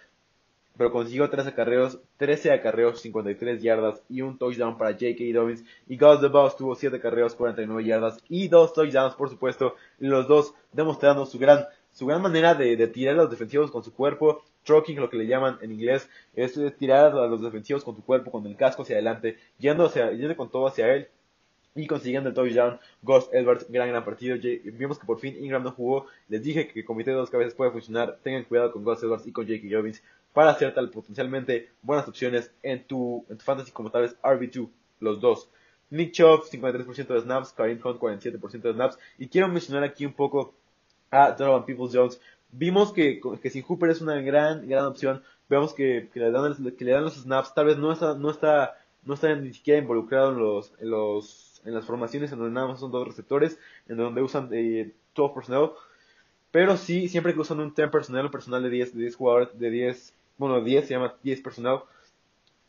Pero 0.77 0.91
consiguió 0.91 1.31
13 1.31 1.51
acarreos, 1.51 2.01
13 2.17 2.51
acarreos, 2.51 3.01
53 3.01 3.63
yardas 3.63 4.03
y 4.09 4.23
un 4.23 4.37
touchdown 4.37 4.77
para 4.77 4.91
J.K. 4.91 5.25
Dobbins. 5.33 5.65
Y 5.87 5.97
Gus 5.97 6.21
the 6.21 6.27
Boss 6.27 6.57
tuvo 6.57 6.75
7 6.75 6.97
acarreos, 6.97 7.37
49 7.37 7.85
yardas 7.85 8.19
y 8.29 8.49
2 8.49 8.73
touchdowns, 8.73 9.15
por 9.15 9.31
supuesto. 9.31 9.77
Y 10.01 10.09
los 10.09 10.27
dos 10.27 10.55
demostrando 10.73 11.27
su 11.27 11.39
gran, 11.39 11.67
su 11.93 12.07
gran 12.07 12.21
manera 12.21 12.57
de 12.57 12.89
tirar 12.89 13.15
a 13.15 13.19
los 13.19 13.31
defensivos 13.31 13.71
con 13.71 13.85
su 13.85 13.95
cuerpo 13.95 14.43
Trucking, 14.65 14.99
lo 14.99 15.11
que 15.11 15.17
le 15.17 15.27
llaman 15.27 15.59
en 15.61 15.73
inglés, 15.73 16.09
es 16.35 16.59
tirar 16.77 17.13
a 17.13 17.27
los 17.27 17.43
defensivos 17.43 17.85
con 17.85 17.97
tu 17.97 18.03
cuerpo, 18.05 18.31
con 18.31 18.47
el 18.47 18.57
casco 18.57 18.83
hacia 18.83 18.97
adelante, 18.97 19.39
yendo, 19.59 19.87
hacia, 19.87 20.11
yendo 20.13 20.37
con 20.37 20.51
todo 20.51 20.67
hacia 20.67 20.93
él 20.95 21.09
y 21.75 21.87
consiguiendo 21.87 22.29
el 22.29 22.35
touchdown. 22.35 22.79
Ghost 23.03 23.33
Edwards, 23.35 23.67
gran 23.69 23.89
gran 23.89 24.05
partido. 24.05 24.37
Vimos 24.65 24.99
que 24.99 25.07
por 25.07 25.19
fin 25.19 25.37
Ingram 25.43 25.63
no 25.63 25.73
jugó. 25.73 26.07
Les 26.29 26.43
dije 26.43 26.69
que 26.69 26.81
el 26.81 26.87
comité 26.87 27.11
de 27.11 27.17
dos 27.17 27.31
cabezas 27.31 27.55
puede 27.55 27.71
funcionar. 27.71 28.19
Tengan 28.23 28.45
cuidado 28.45 28.73
con 28.73 28.85
Ghost 28.85 29.03
Edwards 29.03 29.27
y 29.27 29.33
con 29.33 29.47
J.K. 29.47 29.69
Jobbins 29.71 30.03
para 30.33 30.51
hacer 30.51 30.75
tal 30.75 30.91
potencialmente 30.91 31.71
buenas 31.83 32.09
opciones 32.09 32.53
en 32.63 32.85
tu, 32.85 33.25
en 33.29 33.39
tu 33.39 33.45
fantasy 33.45 33.71
como 33.71 33.91
tal 33.91 34.03
vez 34.03 34.21
RB2, 34.21 34.69
los 35.01 35.21
dos. 35.21 35.49
Nick 35.91 36.13
Chubb, 36.13 36.45
53% 36.51 37.07
de 37.07 37.21
snaps, 37.21 37.53
Karim 37.53 37.81
Hunt, 37.83 38.01
47% 38.01 38.63
de 38.63 38.73
snaps. 38.73 38.99
Y 39.17 39.29
quiero 39.29 39.49
mencionar 39.49 39.85
aquí 39.85 40.05
un 40.05 40.13
poco 40.13 40.55
a 41.11 41.31
Donovan 41.31 41.65
Peoples 41.65 41.95
Jones, 41.95 42.21
Vimos 42.57 42.93
que, 42.93 43.21
que 43.43 43.51
sin 43.51 43.63
Hooper 43.63 43.91
es 43.91 44.01
una 44.01 44.21
gran, 44.21 44.69
gran 44.69 44.87
opción. 44.87 45.23
Vemos 45.49 45.75
que, 45.75 46.09
que, 46.13 46.21
le 46.21 46.31
dan, 46.31 46.55
que 46.77 46.85
le 46.85 46.93
dan 46.93 47.05
los 47.05 47.15
snaps. 47.15 47.53
Tal 47.53 47.67
vez 47.67 47.79
no 47.79 47.93
está, 47.93 48.15
no 48.15 48.31
está, 48.31 48.79
no 49.05 49.15
está 49.15 49.35
ni 49.35 49.53
siquiera 49.53 49.81
involucrado 49.81 50.33
en 50.33 50.39
los, 50.39 50.73
en 50.79 50.91
los, 50.91 51.61
en 51.65 51.75
las 51.75 51.85
formaciones 51.85 52.31
en 52.33 52.39
donde 52.39 52.55
nada 52.55 52.69
más 52.69 52.81
son 52.81 52.93
dos 52.93 53.07
receptores, 53.07 53.59
en 53.89 53.97
donde 53.97 54.23
usan 54.23 54.49
eh, 54.53 54.93
12 55.15 55.35
personnel. 55.35 55.71
Pero 56.53 56.77
sí, 56.77 57.09
siempre 57.09 57.35
que 57.35 57.41
usan 57.41 57.59
un 57.59 57.75
10 57.75 57.91
personnel, 57.91 58.27
un 58.27 58.31
personal 58.31 58.63
de 58.63 58.71
10, 58.71 58.95
de 58.95 59.01
10 59.01 59.17
jugadores, 59.17 59.59
de 59.59 59.71
10, 59.71 60.15
bueno, 60.39 60.63
10, 60.63 60.87
se 60.87 60.95
llama 60.95 61.15
10 61.25 61.41
personnel, 61.41 61.81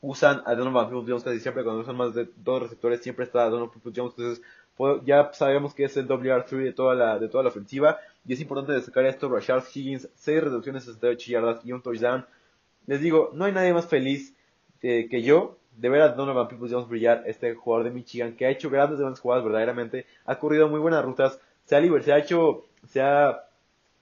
usan 0.01 0.41
a 0.45 0.55
Donovan 0.55 0.89
Jones 0.89 1.23
casi 1.23 1.39
siempre, 1.39 1.63
cuando 1.63 1.81
usan 1.81 1.95
más 1.95 2.15
de 2.15 2.27
dos 2.43 2.63
receptores, 2.63 3.01
siempre 3.01 3.25
está 3.25 3.47
Donovan 3.49 3.71
Peoples 3.71 3.95
Jones, 3.95 4.13
entonces 4.17 4.43
ya 5.05 5.31
sabemos 5.33 5.73
que 5.73 5.85
es 5.85 5.95
el 5.97 6.07
WR3 6.07 6.63
de 6.63 6.73
toda 6.73 6.95
la, 6.95 7.19
de 7.19 7.29
toda 7.29 7.43
la 7.43 7.49
ofensiva. 7.49 7.99
Y 8.25 8.33
es 8.33 8.41
importante 8.41 8.73
destacar 8.73 9.05
esto, 9.05 9.29
Rashard 9.29 9.63
Higgins, 9.73 10.09
6 10.15 10.43
reducciones, 10.43 10.83
68 10.83 11.31
yardas 11.31 11.65
y 11.65 11.71
un 11.71 11.81
touchdown. 11.81 12.25
Les 12.87 13.01
digo, 13.01 13.31
no 13.33 13.45
hay 13.45 13.51
nadie 13.51 13.73
más 13.73 13.87
feliz 13.87 14.33
eh, 14.81 15.07
que 15.09 15.21
yo 15.21 15.57
de 15.77 15.89
ver 15.89 16.01
a 16.01 16.09
Donovan 16.09 16.47
Peoples 16.47 16.71
Jones 16.71 16.87
brillar, 16.87 17.23
este 17.25 17.53
jugador 17.53 17.85
de 17.85 17.91
Michigan, 17.91 18.35
que 18.35 18.45
ha 18.45 18.49
hecho 18.49 18.69
grandes, 18.69 18.99
grandes 18.99 19.19
jugadas 19.19 19.43
verdaderamente, 19.43 20.05
ha 20.25 20.39
corrido 20.39 20.69
muy 20.69 20.79
buenas 20.79 21.03
rutas, 21.03 21.39
se 21.65 21.75
ha, 21.75 22.01
se 22.01 22.13
ha 22.13 22.17
hecho, 22.17 22.65
se 22.87 23.01
ha, 23.01 23.43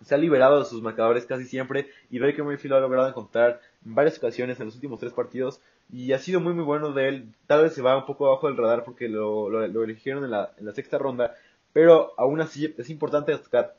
se 0.06 0.14
ha 0.14 0.18
liberado 0.18 0.60
de 0.60 0.66
sus 0.66 0.82
marcadores 0.82 1.26
casi 1.26 1.46
siempre, 1.46 1.90
y 2.12 2.20
Baker 2.20 2.44
Mayfield 2.44 2.72
lo 2.72 2.78
ha 2.78 2.82
logrado 2.82 3.08
encontrar 3.08 3.60
en 3.86 3.96
varias 3.96 4.18
ocasiones 4.18 4.60
en 4.60 4.68
los 4.68 4.76
últimos 4.76 5.00
tres 5.00 5.14
partidos, 5.14 5.62
y 5.92 6.12
ha 6.14 6.20
sido 6.20 6.40
muy 6.40 6.54
muy 6.54 6.64
bueno 6.64 6.92
de 6.92 7.08
él. 7.08 7.36
Tal 7.48 7.64
vez 7.64 7.74
se 7.74 7.82
va 7.82 7.98
un 7.98 8.06
poco 8.06 8.28
abajo 8.28 8.48
del 8.48 8.58
radar 8.58 8.84
porque 8.84 9.10
lo, 9.10 9.50
lo, 9.50 9.84
eligieron 9.84 10.24
en 10.24 10.32
la, 10.32 10.52
en 10.58 10.66
la, 10.66 10.74
sexta 10.74 10.98
ronda, 10.98 11.36
pero 11.72 12.14
aún 12.18 12.42
así 12.42 12.74
es 12.78 12.90
importante 12.90 13.32
destacar 13.32 13.76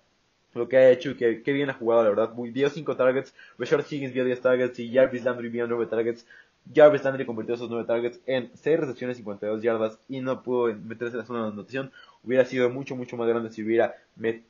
lo 0.54 0.68
que 0.68 0.76
ha 0.76 0.90
hecho 0.90 1.10
y 1.10 1.16
que, 1.16 1.52
bien 1.52 1.70
ha 1.70 1.74
jugado, 1.74 2.04
la 2.04 2.10
verdad. 2.10 2.30
Dio 2.52 2.70
5 2.70 2.96
targets, 2.96 3.34
Richard 3.58 3.84
Higgins 3.88 4.14
dio 4.14 4.24
10 4.24 4.40
targets 4.40 4.78
y 4.78 4.92
Jarvis 4.92 5.24
Landry 5.24 5.50
dio 5.50 5.66
9 5.66 5.86
targets. 5.86 6.26
Jarvis 6.72 7.04
Landry 7.04 7.26
convirtió 7.26 7.54
esos 7.56 7.68
9 7.68 7.86
targets 7.86 8.20
en 8.26 8.50
6 8.54 8.80
recepciones, 8.80 9.16
52 9.18 9.62
yardas 9.62 9.98
y 10.08 10.20
no 10.20 10.42
pudo 10.42 10.74
meterse 10.74 11.14
en 11.14 11.20
la 11.20 11.26
zona 11.26 11.42
de 11.42 11.48
anotación. 11.48 11.92
Hubiera 12.22 12.44
sido 12.44 12.70
mucho, 12.70 12.96
mucho 12.96 13.16
más 13.16 13.28
grande 13.28 13.50
si 13.50 13.62
hubiera, 13.62 13.96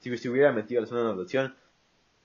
si, 0.00 0.16
si 0.16 0.28
hubiera 0.28 0.52
metido 0.52 0.78
en 0.78 0.84
la 0.84 0.88
zona 0.88 1.00
de 1.02 1.08
anotación. 1.08 1.54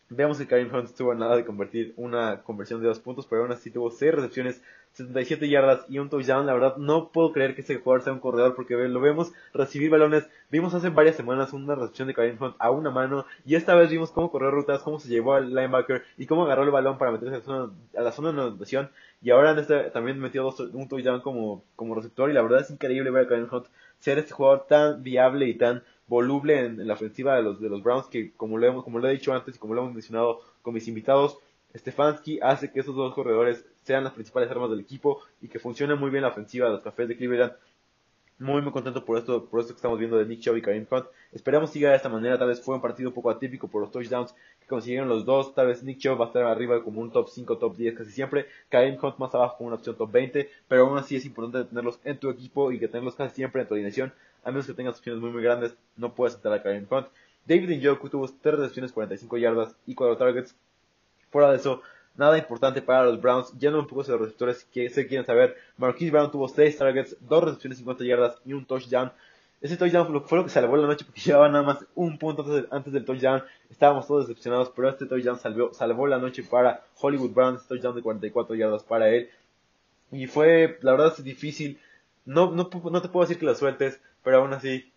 Vemos 0.09 0.39
que 0.39 0.47
Karim 0.47 0.73
Hunt 0.73 0.85
estuvo 0.85 1.11
a 1.11 1.15
nada 1.15 1.35
de 1.35 1.45
convertir 1.45 1.93
una 1.95 2.41
conversión 2.41 2.81
de 2.81 2.87
dos 2.87 2.99
puntos, 2.99 3.27
pero 3.27 3.43
aún 3.43 3.51
así 3.51 3.69
tuvo 3.69 3.91
6 3.91 4.15
recepciones, 4.15 4.61
77 4.93 5.47
yardas 5.49 5.85
y 5.87 5.99
un 5.99 6.09
touchdown. 6.09 6.45
La 6.45 6.53
verdad, 6.53 6.77
no 6.77 7.09
puedo 7.09 7.31
creer 7.31 7.55
que 7.55 7.61
ese 7.61 7.77
jugador 7.77 8.03
sea 8.03 8.13
un 8.13 8.19
corredor 8.19 8.55
porque 8.55 8.75
lo 8.75 8.99
vemos 8.99 9.31
recibir 9.53 9.89
balones. 9.89 10.27
Vimos 10.51 10.73
hace 10.73 10.89
varias 10.89 11.15
semanas 11.15 11.53
una 11.53 11.75
recepción 11.75 12.07
de 12.07 12.13
Karim 12.13 12.37
Hunt 12.41 12.55
a 12.59 12.71
una 12.71 12.89
mano 12.89 13.25
y 13.45 13.55
esta 13.55 13.75
vez 13.75 13.89
vimos 13.89 14.11
cómo 14.11 14.31
corrió 14.31 14.51
rutas, 14.51 14.81
cómo 14.81 14.99
se 14.99 15.09
llevó 15.09 15.35
al 15.35 15.53
linebacker 15.53 16.03
y 16.17 16.25
cómo 16.25 16.43
agarró 16.43 16.63
el 16.63 16.71
balón 16.71 16.97
para 16.97 17.11
meterse 17.11 17.35
a 17.35 17.37
la 17.37 17.43
zona, 17.43 17.73
a 17.97 18.01
la 18.01 18.11
zona 18.11 18.31
de 18.31 18.41
anotación. 18.41 18.89
Y 19.21 19.29
ahora 19.31 19.51
en 19.51 19.59
este 19.59 19.83
también 19.91 20.19
metió 20.19 20.43
dos, 20.43 20.59
un 20.59 20.87
touchdown 20.87 21.21
como, 21.21 21.63
receptor 21.95 22.29
y 22.29 22.33
la 22.33 22.41
verdad 22.41 22.61
es 22.61 22.69
increíble 22.69 23.11
ver 23.11 23.25
a 23.25 23.27
Karim 23.27 23.47
Hunt 23.51 23.67
ser 23.99 24.17
este 24.17 24.33
jugador 24.33 24.65
tan 24.67 25.03
viable 25.03 25.47
y 25.47 25.55
tan 25.55 25.83
voluble 26.07 26.59
en, 26.65 26.87
la 26.87 26.95
ofensiva 26.95 27.35
de 27.35 27.43
los, 27.43 27.61
de 27.61 27.69
los 27.69 27.83
Browns, 27.83 28.07
que 28.07 28.33
como 28.33 28.57
lo, 28.57 28.65
hemos, 28.65 28.83
como 28.83 28.99
lo 28.99 29.07
he 29.07 29.11
dicho 29.11 29.33
antes 29.33 29.55
y 29.55 29.59
como 29.59 29.75
lo 29.75 29.81
hemos 29.81 29.93
mencionado 29.93 30.41
con 30.61 30.73
mis 30.73 30.87
invitados, 30.87 31.37
Stefanski 31.75 32.39
hace 32.41 32.71
que 32.71 32.79
esos 32.79 32.95
dos 32.95 33.13
corredores 33.13 33.63
sean 33.83 34.03
las 34.03 34.13
principales 34.13 34.49
armas 34.49 34.69
del 34.69 34.79
equipo 34.79 35.21
y 35.41 35.47
que 35.47 35.59
funcione 35.59 35.95
muy 35.95 36.09
bien 36.09 36.23
la 36.23 36.29
ofensiva 36.29 36.67
de 36.67 36.73
los 36.73 36.81
cafés 36.81 37.07
de 37.07 37.17
Cleveland. 37.17 37.53
Muy, 38.39 38.61
muy 38.61 38.71
contento 38.71 39.03
por 39.03 39.17
esto, 39.17 39.45
por 39.45 39.59
esto 39.59 39.73
que 39.73 39.77
estamos 39.77 39.99
viendo 39.99 40.17
de 40.17 40.25
Nick 40.25 40.39
Chubb 40.39 40.55
y 40.55 40.61
Kareem 40.61 40.87
Hunt. 40.89 41.07
Esperamos 41.33 41.71
siga 41.71 41.89
de 41.89 41.97
esta 41.97 42.07
manera. 42.07 42.37
Tal 42.37 42.47
vez 42.47 42.61
fue 42.61 42.73
un 42.73 42.81
partido 42.81 43.09
un 43.09 43.15
poco 43.15 43.29
atípico 43.29 43.67
por 43.67 43.81
los 43.81 43.91
touchdowns 43.91 44.33
que 44.61 44.65
consiguieron 44.65 45.09
los 45.09 45.25
dos. 45.25 45.53
Tal 45.53 45.67
vez 45.67 45.83
Nick 45.83 45.99
Chubb 45.99 46.21
va 46.21 46.25
a 46.25 46.27
estar 46.27 46.43
arriba 46.43 46.81
como 46.81 47.01
un 47.01 47.11
top 47.11 47.27
5, 47.27 47.57
top 47.57 47.75
10 47.75 47.97
casi 47.97 48.11
siempre. 48.11 48.45
Kareem 48.69 48.97
Hunt 49.03 49.17
más 49.17 49.35
abajo 49.35 49.57
como 49.57 49.67
una 49.67 49.75
opción 49.75 49.97
top 49.97 50.09
20. 50.09 50.49
Pero 50.69 50.87
aún 50.87 50.97
así 50.97 51.17
es 51.17 51.25
importante 51.25 51.67
tenerlos 51.67 51.99
en 52.05 52.17
tu 52.17 52.29
equipo 52.29 52.71
y 52.71 52.79
que 52.79 52.87
tenerlos 52.87 53.15
casi 53.15 53.35
siempre 53.35 53.61
en 53.61 53.67
tu 53.67 53.73
alineación. 53.73 54.13
A 54.45 54.51
menos 54.51 54.67
que 54.67 54.73
tengas 54.73 54.97
opciones 54.97 55.21
muy, 55.21 55.31
muy 55.31 55.43
grandes, 55.43 55.75
no 55.97 56.13
puedes 56.13 56.35
entrar 56.35 56.53
a 56.53 56.63
Kareem 56.63 56.87
Hunt. 56.89 57.07
David 57.45 57.81
Njoku 57.81 58.09
tuvo 58.09 58.29
3 58.41 58.55
recepciones, 58.55 58.93
45 58.93 59.37
yardas 59.37 59.75
y 59.85 59.95
4 59.95 60.15
targets. 60.15 60.55
Fuera 61.29 61.49
de 61.49 61.57
eso, 61.57 61.81
Nada 62.19 62.37
importante 62.37 62.81
para 62.81 63.05
los 63.05 63.21
Browns. 63.21 63.57
Yendo 63.57 63.79
un 63.79 63.87
poco 63.87 64.03
de 64.03 64.11
los 64.11 64.19
receptores 64.19 64.65
que 64.73 64.89
se 64.89 65.07
quieren 65.07 65.25
saber. 65.25 65.55
Marquise 65.77 66.11
Brown 66.11 66.29
tuvo 66.29 66.49
6 66.49 66.77
targets, 66.77 67.15
2 67.21 67.43
recepciones, 67.45 67.77
50 67.77 68.03
yardas 68.03 68.41
y 68.45 68.51
un 68.51 68.65
touchdown. 68.65 69.13
Ese 69.61 69.77
touchdown 69.77 70.21
fue 70.25 70.37
lo 70.37 70.43
que 70.43 70.49
salvó 70.49 70.75
la 70.75 70.85
noche 70.85 71.05
porque 71.05 71.21
llevaba 71.25 71.47
nada 71.47 71.63
más 71.63 71.85
un 71.95 72.17
punto 72.17 72.45
antes, 72.71 72.91
del 72.91 73.05
touchdown. 73.05 73.41
Estábamos 73.69 74.05
todos 74.05 74.27
decepcionados, 74.27 74.69
pero 74.75 74.89
este 74.89 75.05
touchdown 75.05 75.39
salvó, 75.39 75.73
salvó 75.73 76.07
la 76.07 76.17
noche 76.17 76.43
para 76.43 76.83
Hollywood 76.99 77.31
Browns. 77.31 77.65
Touchdown 77.69 77.95
de 77.95 78.01
44 78.01 78.53
yardas 78.53 78.83
para 78.83 79.07
él. 79.07 79.29
Y 80.11 80.27
fue, 80.27 80.77
la 80.81 80.91
verdad, 80.91 81.13
es 81.17 81.23
difícil. 81.23 81.79
No, 82.25 82.51
no, 82.51 82.69
no 82.91 83.01
te 83.01 83.07
puedo 83.07 83.25
decir 83.25 83.39
que 83.39 83.45
lo 83.45 83.55
sueltes, 83.55 84.01
pero 84.25 84.39
aún 84.39 84.51
así. 84.51 84.91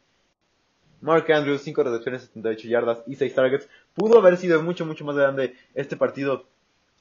Mark 1.00 1.30
Andrews, 1.30 1.62
5 1.62 1.84
recepciones, 1.84 2.22
78 2.22 2.66
yardas 2.66 2.98
y 3.06 3.14
6 3.14 3.32
targets. 3.32 3.68
Pudo 3.94 4.18
haber 4.18 4.36
sido 4.38 4.60
mucho, 4.60 4.84
mucho 4.84 5.04
más 5.04 5.14
grande 5.14 5.54
este 5.74 5.96
partido 5.96 6.50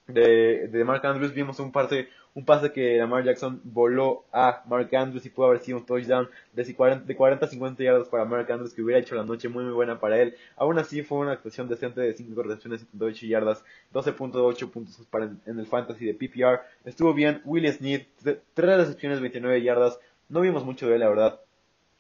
de, 0.08 0.68
de 0.68 0.84
Mark 0.84 1.06
Andrews 1.06 1.34
vimos 1.34 1.60
un, 1.60 1.72
parte, 1.72 2.10
un 2.34 2.46
pase 2.46 2.72
que 2.72 2.98
Lamar 2.98 3.24
Jackson 3.24 3.62
voló 3.64 4.26
a 4.32 4.64
Mark 4.68 4.94
Andrews 4.96 5.26
y 5.26 5.30
pudo 5.30 5.48
haber 5.48 5.60
sido 5.60 5.78
un 5.78 5.86
touchdown 5.86 6.30
de 6.54 6.74
40, 6.74 7.06
de 7.06 7.16
40 7.16 7.46
a 7.46 7.50
50 7.50 7.84
yardas 7.84 8.10
para 8.10 8.26
Mark 8.26 8.52
Andrews 8.52 8.74
que 8.74 8.82
hubiera 8.82 9.00
hecho 9.00 9.16
la 9.16 9.24
noche 9.24 9.50
muy 9.50 9.64
muy 9.64 9.74
buena 9.74 10.00
para 10.00 10.20
él. 10.22 10.36
Aún 10.56 10.80
así 10.80 11.04
fue 11.04 11.20
una 11.20 11.34
actuación 11.34 11.68
decente 11.68 12.02
de 12.02 12.14
5 12.14 12.44
recepciones, 12.44 12.82
78 12.82 13.26
yardas, 13.28 13.64
12.8 13.94 14.72
puntos 14.72 15.06
para 15.10 15.26
en, 15.26 15.60
el 15.60 15.66
fantasy 15.66 16.06
de 16.06 16.14
PPR. 16.14 16.62
Estuvo 16.86 17.14
bien. 17.14 17.42
Willie 17.46 17.72
Sneed, 17.72 18.04
3 18.24 18.38
recepciones, 18.56 19.22
29 19.22 19.62
yardas. 19.62 20.00
No 20.30 20.42
vimos 20.42 20.66
mucho 20.66 20.88
de 20.88 20.96
él, 20.96 21.02
la 21.02 21.10
verdad. 21.10 21.40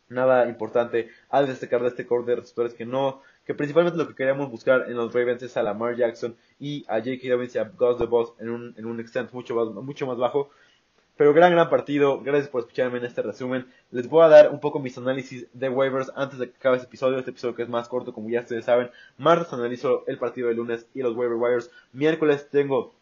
Nada 0.10 0.48
importante 0.48 1.10
al 1.29 1.48
destacar 1.48 1.81
de 1.81 1.88
este 1.88 2.05
core 2.05 2.25
de 2.25 2.36
receptores 2.36 2.74
que 2.74 2.86
no 2.86 3.22
principalmente 3.55 3.98
lo 3.98 4.08
que 4.08 4.15
queríamos 4.15 4.50
buscar 4.50 4.86
en 4.88 4.96
los 4.96 5.13
Ravens 5.13 5.43
es 5.43 5.58
a 5.58 5.63
Lamar 5.63 5.96
Jackson 5.96 6.36
y 6.60 6.86
a 6.88 7.00
J.K. 7.00 7.29
Dobbins 7.29 7.55
y 7.55 7.60
a 7.60 7.63
Gus 7.63 7.98
the 7.98 8.05
Boss 8.05 8.34
en 8.39 8.50
un, 8.50 8.74
en 8.77 8.86
un 8.86 9.00
extent 9.00 9.31
mucho 9.31 9.55
más, 9.55 9.67
mucho 9.84 10.05
más 10.05 10.17
bajo. 10.17 10.50
Pero 11.22 11.34
gran, 11.34 11.51
gran 11.51 11.70
partido. 11.70 12.22
Gracias 12.22 12.50
por 12.50 12.62
escucharme 12.62 12.98
en 12.98 13.05
este 13.05 13.22
resumen. 13.22 13.67
Les 13.91 14.10
voy 14.10 14.24
a 14.24 14.27
dar 14.27 14.50
un 14.50 14.60
poco 14.60 14.79
mis 14.79 14.98
análisis 14.98 15.48
de 15.53 15.70
waivers 15.70 16.12
antes 16.15 16.39
de 16.39 16.50
que 16.50 16.58
acabe 16.58 16.77
este 16.77 16.88
episodio. 16.88 17.20
Este 17.20 17.29
episodio 17.31 17.55
que 17.55 17.62
es 17.62 17.70
más 17.70 17.88
corto, 17.88 18.12
como 18.12 18.29
ya 18.29 18.39
ustedes 18.39 18.65
saben. 18.65 18.89
Martes 19.17 19.53
analizo 19.53 20.03
el 20.08 20.17
partido 20.17 20.48
de 20.48 20.55
lunes 20.55 20.88
y 20.96 21.01
los 21.03 21.15
waiver 21.15 21.38
wires. 21.38 21.70
Miércoles 21.93 22.50
tengo, 22.50 22.96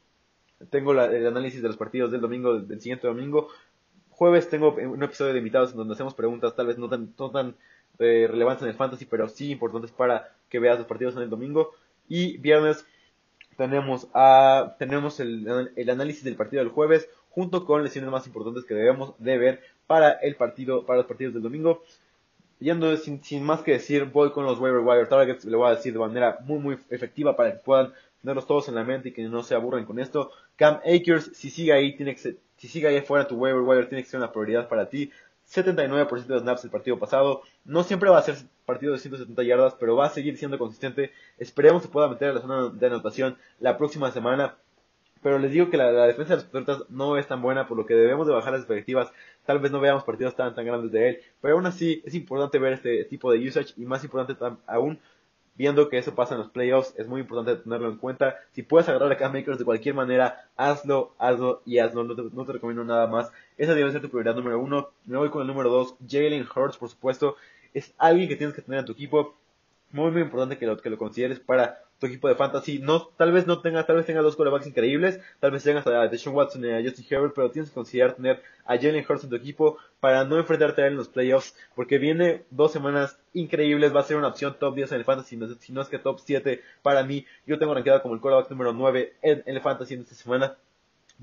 tengo 0.69 0.91
el 0.91 1.27
análisis 1.27 1.61
de 1.61 1.69
los 1.69 1.77
partidos 1.77 2.11
del 2.11 2.19
domingo, 2.19 2.59
del 2.59 2.81
siguiente 2.81 3.07
domingo. 3.07 3.47
Jueves 4.09 4.49
tengo 4.49 4.73
un 4.73 5.01
episodio 5.01 5.31
de 5.31 5.39
invitados 5.39 5.71
en 5.71 5.77
donde 5.77 5.93
hacemos 5.93 6.13
preguntas, 6.13 6.53
tal 6.57 6.67
vez 6.67 6.77
no 6.77 6.89
tan, 6.89 7.13
no 7.17 7.31
tan 7.31 7.55
eh, 7.99 8.27
relevantes 8.29 8.63
en 8.63 8.69
el 8.69 8.75
fantasy, 8.75 9.05
pero 9.05 9.29
sí 9.29 9.51
importantes 9.51 9.91
para 9.91 10.35
que 10.49 10.59
veas 10.59 10.77
los 10.77 10.87
partidos 10.87 11.15
en 11.15 11.23
el 11.23 11.29
domingo. 11.29 11.71
Y 12.07 12.37
viernes 12.37 12.85
tenemos, 13.57 14.07
a, 14.13 14.75
tenemos 14.79 15.19
el, 15.19 15.71
el 15.75 15.89
análisis 15.89 16.23
del 16.23 16.35
partido 16.35 16.63
del 16.63 16.71
jueves 16.71 17.09
junto 17.29 17.65
con 17.65 17.83
lesiones 17.83 18.11
más 18.11 18.27
importantes 18.27 18.65
que 18.65 18.73
debemos 18.73 19.13
de 19.19 19.37
ver 19.37 19.61
para 19.87 20.11
el 20.11 20.35
partido, 20.35 20.85
para 20.85 20.97
los 20.97 21.05
partidos 21.05 21.33
del 21.33 21.43
domingo. 21.43 21.83
Yendo 22.59 22.95
sin, 22.97 23.23
sin 23.23 23.43
más 23.43 23.61
que 23.61 23.71
decir, 23.71 24.05
voy 24.05 24.31
con 24.31 24.43
los 24.45 24.59
waiver 24.59 24.81
wire 24.81 25.05
targets, 25.05 25.45
le 25.45 25.55
voy 25.55 25.67
a 25.67 25.75
decir 25.75 25.93
de 25.93 25.99
manera 25.99 26.39
muy 26.41 26.59
muy 26.59 26.77
efectiva 26.89 27.35
para 27.35 27.53
que 27.53 27.59
puedan 27.59 27.93
tenerlos 28.21 28.47
todos 28.47 28.67
en 28.67 28.75
la 28.75 28.83
mente 28.83 29.09
y 29.09 29.11
que 29.13 29.23
no 29.23 29.43
se 29.43 29.55
aburren 29.55 29.85
con 29.85 29.99
esto. 29.99 30.31
Cam 30.57 30.79
Akers, 30.85 31.31
si 31.33 31.49
sigue 31.49 31.71
ahí, 31.71 31.95
tiene 31.95 32.15
que 32.15 32.35
si 32.57 32.67
sigue 32.67 32.87
ahí 32.87 32.99
fuera 33.01 33.27
tu 33.27 33.35
waiver 33.37 33.61
wire, 33.61 33.85
tiene 33.85 34.03
que 34.03 34.09
ser 34.09 34.19
una 34.19 34.31
prioridad 34.31 34.67
para 34.67 34.89
ti. 34.89 35.09
79% 35.49 36.25
de 36.25 36.39
snaps 36.39 36.63
el 36.63 36.69
partido 36.69 36.99
pasado. 36.99 37.41
No 37.65 37.83
siempre 37.83 38.09
va 38.09 38.19
a 38.19 38.23
ser 38.23 38.35
partido 38.65 38.93
de 38.93 38.99
170 38.99 39.43
yardas, 39.43 39.75
pero 39.79 39.95
va 39.95 40.05
a 40.05 40.09
seguir 40.09 40.37
siendo 40.37 40.57
consistente. 40.59 41.11
Esperemos 41.37 41.81
que 41.81 41.87
pueda 41.87 42.07
meter 42.07 42.29
a 42.29 42.33
la 42.33 42.41
zona 42.41 42.69
de 42.69 42.87
anotación 42.87 43.37
la 43.59 43.77
próxima 43.77 44.11
semana. 44.11 44.55
Pero 45.21 45.37
les 45.37 45.51
digo 45.51 45.69
que 45.69 45.77
la, 45.77 45.91
defensa 46.07 46.35
de 46.35 46.43
los 46.43 46.45
Patriotas 46.45 46.89
no 46.89 47.17
es 47.17 47.27
tan 47.27 47.41
buena, 47.41 47.67
por 47.67 47.77
lo 47.77 47.85
que 47.85 47.93
debemos 47.93 48.25
de 48.27 48.33
bajar 48.33 48.53
las 48.53 48.61
expectativas. 48.61 49.11
Tal 49.45 49.59
vez 49.59 49.71
no 49.71 49.81
veamos 49.81 50.03
partidos 50.03 50.35
tan, 50.35 50.55
tan 50.55 50.65
grandes 50.65 50.91
de 50.91 51.09
él, 51.09 51.19
pero 51.41 51.55
aún 51.55 51.65
así 51.65 52.01
es 52.05 52.13
importante 52.13 52.59
ver 52.59 52.73
este 52.73 53.03
tipo 53.05 53.31
de 53.31 53.45
usage 53.45 53.73
y 53.75 53.85
más 53.85 54.03
importante 54.03 54.37
aún 54.67 54.99
viendo 55.59 55.89
que 55.89 55.97
eso 55.97 56.15
pasa 56.15 56.35
en 56.35 56.39
los 56.39 56.49
playoffs, 56.49 56.93
es 56.97 57.05
muy 57.05 57.19
importante 57.19 57.61
tenerlo 57.61 57.89
en 57.89 57.97
cuenta. 57.97 58.37
Si 58.53 58.63
puedes 58.63 58.87
agarrar 58.87 59.11
a 59.11 59.17
Cam 59.17 59.33
de 59.33 59.65
cualquier 59.65 59.93
manera, 59.93 60.49
hazlo, 60.55 61.13
hazlo 61.19 61.61
y 61.65 61.79
hazlo. 61.79 62.05
No 62.05 62.15
te, 62.15 62.23
no 62.33 62.45
te 62.45 62.53
recomiendo 62.53 62.85
nada 62.85 63.07
más. 63.07 63.29
Esa 63.57 63.73
debe 63.75 63.91
ser 63.91 64.01
tu 64.01 64.07
prioridad 64.07 64.35
número 64.35 64.57
uno. 64.57 64.91
Me 65.05 65.17
voy 65.17 65.29
con 65.29 65.41
el 65.41 65.47
número 65.47 65.69
dos, 65.69 65.95
Jalen 66.09 66.47
Hurts, 66.55 66.77
por 66.77 66.87
supuesto. 66.87 67.35
Es 67.73 67.93
alguien 67.97 68.29
que 68.29 68.37
tienes 68.37 68.55
que 68.55 68.61
tener 68.61 68.79
en 68.79 68.85
tu 68.85 68.93
equipo. 68.93 69.35
Muy, 69.91 70.11
muy 70.11 70.21
importante 70.21 70.57
que 70.57 70.65
lo, 70.65 70.77
que 70.77 70.89
lo 70.89 70.97
consideres 70.97 71.39
para 71.39 71.81
tu 71.99 72.07
equipo 72.07 72.27
de 72.27 72.35
fantasy. 72.35 72.79
No, 72.79 73.07
tal 73.17 73.31
vez 73.31 73.45
no 73.45 73.61
tenga, 73.61 73.85
tal 73.85 73.97
vez 73.97 74.05
tenga 74.05 74.21
dos 74.21 74.35
quarterbacks 74.35 74.67
increíbles, 74.67 75.19
tal 75.39 75.51
vez 75.51 75.63
tengas 75.63 75.85
a 75.85 76.07
Deshaun 76.07 76.35
Watson 76.35 76.65
y 76.65 76.71
a 76.71 76.81
Justin 76.81 77.05
Herbert, 77.09 77.33
pero 77.35 77.51
tienes 77.51 77.69
que 77.69 77.75
considerar 77.75 78.13
tener 78.15 78.41
a 78.65 78.77
Jalen 78.77 79.05
Hurts 79.07 79.25
en 79.25 79.29
tu 79.29 79.35
equipo 79.35 79.77
para 79.99 80.23
no 80.23 80.37
enfrentarte 80.37 80.81
a 80.81 80.87
él 80.87 80.93
en 80.93 80.97
los 80.97 81.09
playoffs, 81.09 81.55
porque 81.75 81.97
viene 81.97 82.45
dos 82.49 82.71
semanas 82.71 83.19
increíbles, 83.33 83.93
va 83.93 83.99
a 83.99 84.03
ser 84.03 84.17
una 84.17 84.29
opción 84.29 84.55
top 84.57 84.75
10 84.75 84.93
en 84.93 84.97
el 84.99 85.05
fantasy, 85.05 85.39
si 85.59 85.73
no 85.73 85.81
es 85.81 85.89
que 85.89 85.99
top 85.99 86.19
7 86.23 86.61
para 86.81 87.03
mí. 87.03 87.25
Yo 87.45 87.59
tengo 87.59 87.73
rankeado 87.73 88.01
como 88.01 88.15
el 88.15 88.21
quarterback 88.21 88.49
número 88.49 88.73
9 88.73 89.13
en, 89.21 89.43
el 89.45 89.61
fantasy 89.61 89.95
en 89.95 90.01
esta 90.01 90.15
semana. 90.15 90.55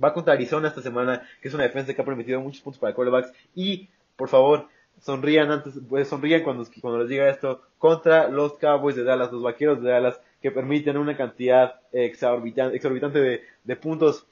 Va 0.02 0.12
contra 0.12 0.34
Arizona 0.34 0.68
esta 0.68 0.82
semana, 0.82 1.26
que 1.40 1.48
es 1.48 1.54
una 1.54 1.62
defensa 1.62 1.94
que 1.94 2.02
ha 2.02 2.04
permitido 2.04 2.38
muchos 2.40 2.60
puntos 2.60 2.78
para 2.78 2.94
quarterbacks. 2.94 3.32
Y, 3.54 3.88
por 4.16 4.28
favor, 4.28 4.68
sonrían 5.00 5.50
antes, 5.50 5.74
pues 5.88 6.08
sonrían 6.08 6.42
cuando, 6.42 6.66
cuando 6.80 7.00
les 7.00 7.08
diga 7.08 7.28
esto, 7.28 7.62
contra 7.78 8.28
los 8.28 8.54
Cowboys 8.54 8.96
de 8.96 9.04
Dallas, 9.04 9.32
los 9.32 9.42
vaqueros 9.42 9.82
de 9.82 9.90
Dallas, 9.90 10.20
que 10.40 10.50
permiten 10.50 10.96
una 10.96 11.16
cantidad 11.16 11.80
exorbitante, 11.92 12.76
exorbitante 12.76 13.20
de, 13.20 13.42
de 13.64 13.76
puntos. 13.76 14.26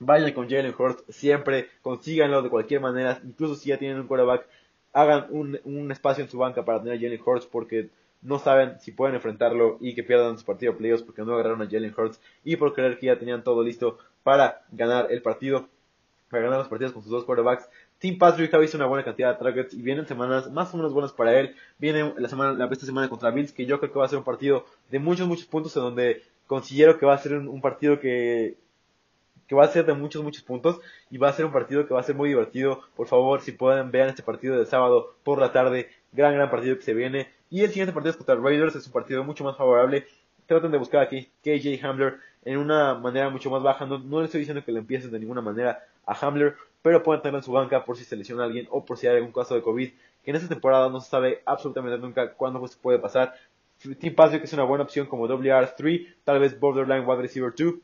Vayan 0.00 0.32
con 0.32 0.48
Jalen 0.50 0.74
Hurts 0.76 1.04
siempre, 1.08 1.68
consíganlo 1.80 2.42
de 2.42 2.50
cualquier 2.50 2.80
manera, 2.80 3.20
incluso 3.24 3.54
si 3.54 3.68
ya 3.68 3.78
tienen 3.78 4.00
un 4.00 4.06
quarterback, 4.08 4.46
hagan 4.92 5.26
un, 5.30 5.60
un 5.64 5.92
espacio 5.92 6.24
en 6.24 6.30
su 6.30 6.38
banca 6.38 6.64
para 6.64 6.80
tener 6.82 6.98
a 6.98 7.00
Jalen 7.00 7.20
Hurts 7.24 7.46
porque 7.46 7.90
no 8.22 8.38
saben 8.38 8.80
si 8.80 8.90
pueden 8.90 9.14
enfrentarlo 9.14 9.76
y 9.80 9.94
que 9.94 10.02
pierdan 10.02 10.38
su 10.38 10.44
partido 10.44 10.72
de 10.72 10.78
playoffs 10.78 11.04
porque 11.04 11.22
no 11.22 11.34
agarraron 11.34 11.62
a 11.62 11.70
Jalen 11.70 11.94
Hurts 11.96 12.20
y 12.42 12.56
por 12.56 12.72
creer 12.72 12.98
que 12.98 13.06
ya 13.06 13.18
tenían 13.18 13.44
todo 13.44 13.62
listo 13.62 13.98
para 14.22 14.62
ganar 14.72 15.08
el 15.10 15.22
partido, 15.22 15.68
para 16.30 16.44
ganar 16.44 16.58
los 16.58 16.68
partidos 16.68 16.92
con 16.92 17.02
sus 17.02 17.12
dos 17.12 17.24
quarterbacks. 17.24 17.68
Tim 18.04 18.18
Patrick 18.18 18.52
ha 18.52 18.58
visto 18.58 18.76
una 18.76 18.84
buena 18.84 19.02
cantidad 19.02 19.32
de 19.32 19.42
targets 19.42 19.72
y 19.72 19.80
vienen 19.80 20.06
semanas 20.06 20.52
más 20.52 20.74
o 20.74 20.76
menos 20.76 20.92
buenas 20.92 21.10
para 21.12 21.40
él. 21.40 21.56
Viene 21.78 22.12
la 22.18 22.28
semana, 22.28 22.52
la 22.52 22.66
esta 22.66 22.84
semana 22.84 23.08
contra 23.08 23.30
Bills, 23.30 23.50
que 23.50 23.64
yo 23.64 23.80
creo 23.80 23.90
que 23.90 23.98
va 23.98 24.04
a 24.04 24.08
ser 24.08 24.18
un 24.18 24.24
partido 24.24 24.66
de 24.90 24.98
muchos, 24.98 25.26
muchos 25.26 25.46
puntos 25.46 25.74
en 25.74 25.84
donde 25.84 26.22
considero 26.46 26.98
que 26.98 27.06
va 27.06 27.14
a 27.14 27.18
ser 27.18 27.32
un, 27.32 27.60
partido 27.62 27.98
que, 28.00 28.58
que 29.48 29.54
va 29.54 29.64
a 29.64 29.68
ser 29.68 29.86
de 29.86 29.94
muchos, 29.94 30.22
muchos 30.22 30.42
puntos 30.42 30.80
y 31.10 31.16
va 31.16 31.30
a 31.30 31.32
ser 31.32 31.46
un 31.46 31.52
partido 31.52 31.86
que 31.86 31.94
va 31.94 32.00
a 32.00 32.02
ser 32.02 32.14
muy 32.14 32.28
divertido. 32.28 32.82
Por 32.94 33.06
favor, 33.06 33.40
si 33.40 33.52
pueden, 33.52 33.90
vean 33.90 34.10
este 34.10 34.22
partido 34.22 34.58
de 34.58 34.66
sábado 34.66 35.14
por 35.24 35.40
la 35.40 35.50
tarde. 35.50 35.88
Gran, 36.12 36.34
gran 36.34 36.50
partido 36.50 36.76
que 36.76 36.82
se 36.82 36.92
viene. 36.92 37.30
Y 37.48 37.62
el 37.62 37.70
siguiente 37.70 37.94
partido 37.94 38.10
es 38.10 38.18
contra 38.18 38.34
Raiders, 38.34 38.76
es 38.76 38.86
un 38.86 38.92
partido 38.92 39.24
mucho 39.24 39.44
más 39.44 39.56
favorable. 39.56 40.06
Traten 40.44 40.72
de 40.72 40.76
buscar 40.76 41.00
aquí 41.00 41.30
KJ 41.42 41.82
Hamler 41.82 42.18
en 42.44 42.58
una 42.58 42.96
manera 42.96 43.30
mucho 43.30 43.48
más 43.48 43.62
baja. 43.62 43.86
No, 43.86 43.98
no 43.98 44.18
le 44.18 44.26
estoy 44.26 44.40
diciendo 44.40 44.62
que 44.62 44.72
le 44.72 44.80
empieces 44.80 45.10
de 45.10 45.18
ninguna 45.18 45.40
manera 45.40 45.82
a 46.04 46.12
Hamler, 46.14 46.54
pero 46.84 47.02
pueden 47.02 47.22
tenerlo 47.22 47.38
en 47.38 47.44
su 47.44 47.50
banca 47.50 47.82
por 47.82 47.96
si 47.96 48.04
se 48.04 48.14
lesiona 48.14 48.44
alguien 48.44 48.68
o 48.70 48.84
por 48.84 48.98
si 48.98 49.06
hay 49.06 49.16
algún 49.16 49.32
caso 49.32 49.54
de 49.54 49.62
COVID, 49.62 49.88
que 50.22 50.30
en 50.30 50.36
esta 50.36 50.50
temporada 50.50 50.90
no 50.90 51.00
se 51.00 51.08
sabe 51.08 51.40
absolutamente 51.46 51.96
nunca 51.96 52.34
cuándo 52.34 52.68
se 52.68 52.76
puede 52.76 52.98
pasar. 52.98 53.32
Tim 53.98 54.14
Patrick 54.14 54.44
es 54.44 54.52
una 54.52 54.64
buena 54.64 54.84
opción 54.84 55.06
como 55.06 55.26
WR3, 55.26 56.14
tal 56.24 56.40
vez 56.40 56.60
borderline 56.60 57.06
wide 57.06 57.22
receiver 57.22 57.54
2. 57.56 57.74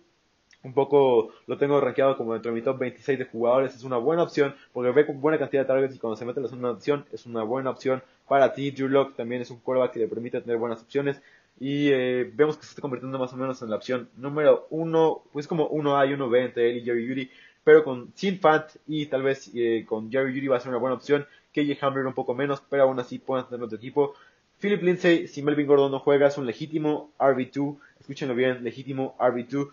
Un 0.64 0.74
poco 0.74 1.30
lo 1.46 1.56
tengo 1.56 1.80
rankeado 1.80 2.14
como 2.18 2.34
dentro 2.34 2.52
de 2.52 2.56
mi 2.56 2.62
top 2.62 2.78
26 2.78 3.18
de 3.20 3.24
jugadores. 3.24 3.74
Es 3.74 3.84
una 3.84 3.96
buena 3.96 4.22
opción 4.22 4.54
porque 4.74 4.90
ve 4.90 5.06
con 5.06 5.18
buena 5.18 5.38
cantidad 5.38 5.62
de 5.62 5.68
targets 5.68 5.96
y 5.96 5.98
cuando 5.98 6.16
se 6.16 6.26
mete 6.26 6.40
en 6.40 6.44
la 6.44 6.50
zona 6.50 6.68
de 6.68 6.74
opción 6.74 7.06
es 7.10 7.24
una 7.24 7.42
buena 7.42 7.70
opción 7.70 8.02
para 8.28 8.52
ti. 8.52 8.70
Drew 8.70 8.88
Locke 8.88 9.16
también 9.16 9.40
es 9.40 9.50
un 9.50 9.60
quarterback 9.60 9.94
que 9.94 10.00
le 10.00 10.08
permite 10.08 10.42
tener 10.42 10.58
buenas 10.58 10.82
opciones. 10.82 11.22
Y 11.58 11.88
eh, 11.88 12.30
vemos 12.34 12.58
que 12.58 12.64
se 12.64 12.70
está 12.70 12.82
convirtiendo 12.82 13.18
más 13.18 13.32
o 13.32 13.36
menos 13.38 13.62
en 13.62 13.70
la 13.70 13.76
opción 13.76 14.10
número 14.16 14.66
1, 14.68 15.22
pues 15.32 15.46
como 15.46 15.70
1A 15.70 16.10
y 16.10 16.12
1B 16.14 16.44
entre 16.44 16.70
él 16.70 16.78
y 16.78 16.84
Jerry 16.84 17.08
Judy 17.08 17.30
pero 17.64 17.84
con 17.84 18.12
sin 18.14 18.38
Fant 18.38 18.64
y 18.86 19.06
tal 19.06 19.22
vez 19.22 19.50
eh, 19.54 19.84
con 19.86 20.10
Jerry 20.10 20.32
Judy 20.34 20.48
va 20.48 20.56
a 20.56 20.60
ser 20.60 20.70
una 20.70 20.78
buena 20.78 20.96
opción. 20.96 21.26
KJ 21.52 21.78
Hamler 21.80 22.06
un 22.06 22.14
poco 22.14 22.34
menos, 22.34 22.62
pero 22.68 22.84
aún 22.84 22.98
así 23.00 23.18
pueden 23.18 23.46
tener 23.46 23.64
otro 23.64 23.76
equipo. 23.76 24.14
Philip 24.60 24.82
Lindsay, 24.82 25.26
si 25.26 25.42
Melvin 25.42 25.66
Gordon 25.66 25.90
no 25.90 26.00
juega, 26.00 26.28
es 26.28 26.36
un 26.36 26.46
legítimo 26.46 27.10
RB2. 27.18 27.78
Escúchenlo 27.98 28.34
bien, 28.34 28.62
legítimo 28.62 29.16
RB2. 29.18 29.70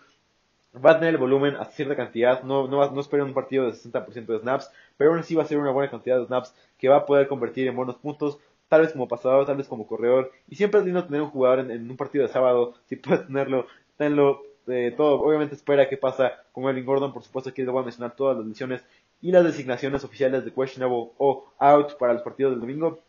va 0.84 0.92
a 0.92 0.98
tener 0.98 1.14
el 1.14 1.20
volumen 1.20 1.56
a 1.56 1.66
cierta 1.66 1.96
cantidad, 1.96 2.42
no, 2.42 2.68
no, 2.68 2.90
no 2.90 3.00
esperen 3.00 3.26
un 3.26 3.34
partido 3.34 3.66
de 3.66 3.72
60% 3.72 4.26
de 4.26 4.38
snaps, 4.38 4.70
pero 4.96 5.10
aún 5.10 5.20
así 5.20 5.34
va 5.34 5.42
a 5.42 5.46
ser 5.46 5.58
una 5.58 5.70
buena 5.70 5.90
cantidad 5.90 6.18
de 6.18 6.26
snaps 6.26 6.54
que 6.78 6.88
va 6.88 6.98
a 6.98 7.06
poder 7.06 7.28
convertir 7.28 7.66
en 7.66 7.76
buenos 7.76 7.96
puntos, 7.96 8.38
tal 8.68 8.82
vez 8.82 8.92
como 8.92 9.08
pasador, 9.08 9.46
tal 9.46 9.56
vez 9.56 9.66
como 9.66 9.86
corredor, 9.86 10.30
y 10.48 10.56
siempre 10.56 10.80
es 10.80 10.86
lindo 10.86 11.04
tener 11.04 11.22
un 11.22 11.30
jugador 11.30 11.70
en, 11.70 11.90
un 11.90 11.96
partido 11.96 12.26
de 12.26 12.32
sábado, 12.32 12.74
si 12.86 12.96
puedes 12.96 13.26
tenerlo, 13.26 13.66
tenlo, 13.96 14.42
eh, 14.68 14.94
todo, 14.96 15.20
obviamente 15.20 15.54
espera 15.54 15.88
qué 15.88 15.96
pasa 15.96 16.42
con 16.52 16.64
Melvin 16.64 16.84
Gordon, 16.84 17.12
por 17.12 17.22
supuesto 17.22 17.52
que 17.52 17.62
les 17.62 17.70
voy 17.70 17.80
a 17.80 17.84
mencionar 17.84 18.14
todas 18.14 18.36
las 18.36 18.46
lesiones 18.46 18.84
y 19.20 19.32
las 19.32 19.44
designaciones 19.44 20.04
oficiales 20.04 20.44
de 20.44 20.52
questionable 20.52 21.10
o 21.18 21.52
out 21.58 21.96
para 21.98 22.12
los 22.12 22.22
partidos 22.22 22.52
del 22.52 22.60
domingo, 22.60 23.00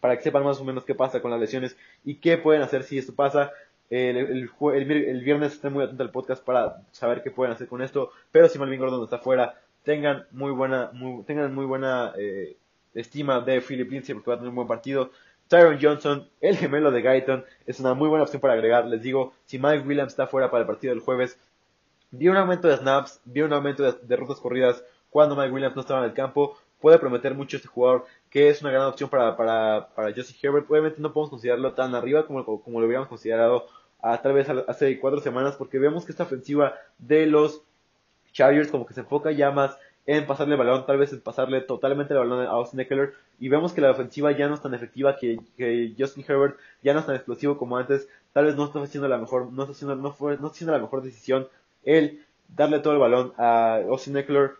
para 0.00 0.16
que 0.16 0.22
sepan 0.22 0.44
más 0.44 0.60
o 0.60 0.64
menos 0.64 0.84
qué 0.84 0.94
pasa 0.94 1.20
con 1.20 1.30
las 1.30 1.40
lesiones 1.40 1.76
y 2.04 2.16
qué 2.16 2.38
pueden 2.38 2.62
hacer 2.62 2.82
si 2.82 2.98
esto 2.98 3.14
pasa. 3.14 3.52
El, 3.88 4.16
el, 4.16 5.20
viernes 5.22 5.52
estén 5.52 5.72
muy 5.72 5.84
atentos 5.84 6.06
al 6.06 6.10
podcast 6.10 6.44
para 6.44 6.82
saber 6.90 7.22
qué 7.22 7.30
pueden 7.30 7.54
hacer 7.54 7.68
con 7.68 7.82
esto, 7.82 8.10
pero 8.32 8.48
si 8.48 8.58
Melvin 8.58 8.80
Gordon 8.80 9.04
está 9.04 9.18
fuera, 9.18 9.60
tengan 9.84 10.26
muy 10.32 10.50
buena, 10.50 10.90
tengan 11.26 11.54
muy 11.54 11.64
buena 11.64 12.12
eh, 12.18 12.56
estima 12.94 13.40
de 13.40 13.60
Philip 13.60 13.90
Lindsay 13.90 14.14
porque 14.14 14.30
va 14.30 14.34
a 14.34 14.38
tener 14.38 14.50
un 14.50 14.56
buen 14.56 14.68
partido. 14.68 15.12
Tyron 15.48 15.78
Johnson, 15.80 16.28
el 16.40 16.56
gemelo 16.56 16.90
de 16.90 17.02
Guyton, 17.02 17.44
es 17.66 17.78
una 17.78 17.94
muy 17.94 18.08
buena 18.08 18.24
opción 18.24 18.40
para 18.40 18.54
agregar. 18.54 18.86
Les 18.86 19.02
digo, 19.02 19.32
si 19.44 19.58
Mike 19.58 19.86
Williams 19.86 20.12
está 20.12 20.26
fuera 20.26 20.50
para 20.50 20.62
el 20.62 20.66
partido 20.66 20.92
del 20.92 21.02
jueves, 21.02 21.38
vi 22.10 22.28
un 22.28 22.36
aumento 22.36 22.68
de 22.68 22.76
snaps, 22.76 23.20
vi 23.24 23.42
un 23.42 23.52
aumento 23.52 23.92
de, 23.92 24.16
rutas 24.16 24.40
corridas 24.40 24.82
cuando 25.10 25.36
Mike 25.36 25.52
Williams 25.52 25.76
no 25.76 25.82
estaba 25.82 26.00
en 26.00 26.06
el 26.06 26.14
campo. 26.14 26.58
Puede 26.80 26.98
prometer 26.98 27.34
mucho 27.34 27.56
este 27.56 27.68
jugador, 27.68 28.06
que 28.28 28.48
es 28.48 28.60
una 28.60 28.70
gran 28.70 28.86
opción 28.86 29.08
para, 29.08 29.36
para, 29.36 29.88
para 29.94 30.12
Josie 30.14 30.36
Herbert. 30.42 30.70
Obviamente 30.70 31.00
no 31.00 31.12
podemos 31.12 31.30
considerarlo 31.30 31.72
tan 31.72 31.94
arriba 31.94 32.26
como, 32.26 32.44
como 32.44 32.80
lo 32.80 32.86
hubiéramos 32.86 33.08
considerado 33.08 33.66
a, 34.00 34.20
tal 34.20 34.34
vez 34.34 34.48
hace 34.48 34.98
cuatro 34.98 35.20
semanas, 35.20 35.56
porque 35.56 35.78
vemos 35.78 36.04
que 36.04 36.12
esta 36.12 36.24
ofensiva 36.24 36.74
de 36.98 37.26
los 37.26 37.62
Chargers 38.32 38.70
como 38.70 38.84
que 38.84 38.94
se 38.94 39.00
enfoca 39.00 39.30
ya 39.32 39.50
más 39.50 39.78
en 40.06 40.26
pasarle 40.26 40.54
el 40.54 40.58
balón, 40.58 40.86
tal 40.86 40.98
vez 40.98 41.12
en 41.12 41.20
pasarle 41.20 41.60
totalmente 41.60 42.14
el 42.14 42.20
balón 42.20 42.46
a 42.46 42.50
Austin 42.50 42.80
Eckler, 42.80 43.14
y 43.40 43.48
vemos 43.48 43.72
que 43.72 43.80
la 43.80 43.90
ofensiva 43.90 44.32
ya 44.32 44.48
no 44.48 44.54
es 44.54 44.62
tan 44.62 44.74
efectiva, 44.74 45.16
que, 45.16 45.38
Justin 45.98 46.24
Herbert 46.26 46.56
ya 46.82 46.94
no 46.94 47.00
es 47.00 47.06
tan 47.06 47.16
explosivo 47.16 47.58
como 47.58 47.76
antes, 47.76 48.08
tal 48.32 48.44
vez 48.44 48.56
no 48.56 48.64
está 48.64 48.80
haciendo 48.80 49.08
la 49.08 49.18
mejor, 49.18 49.52
no 49.52 49.62
está 49.62 49.72
haciendo, 49.72 49.96
no 49.96 50.12
fue, 50.12 50.32
no 50.38 50.46
está 50.46 50.56
haciendo 50.56 50.72
la 50.72 50.82
mejor 50.82 51.02
decisión 51.02 51.48
el 51.84 52.24
darle 52.48 52.78
todo 52.80 52.92
el 52.92 52.98
balón 52.98 53.32
a 53.36 53.76
Austin 53.88 54.16
Eckler, 54.16 54.52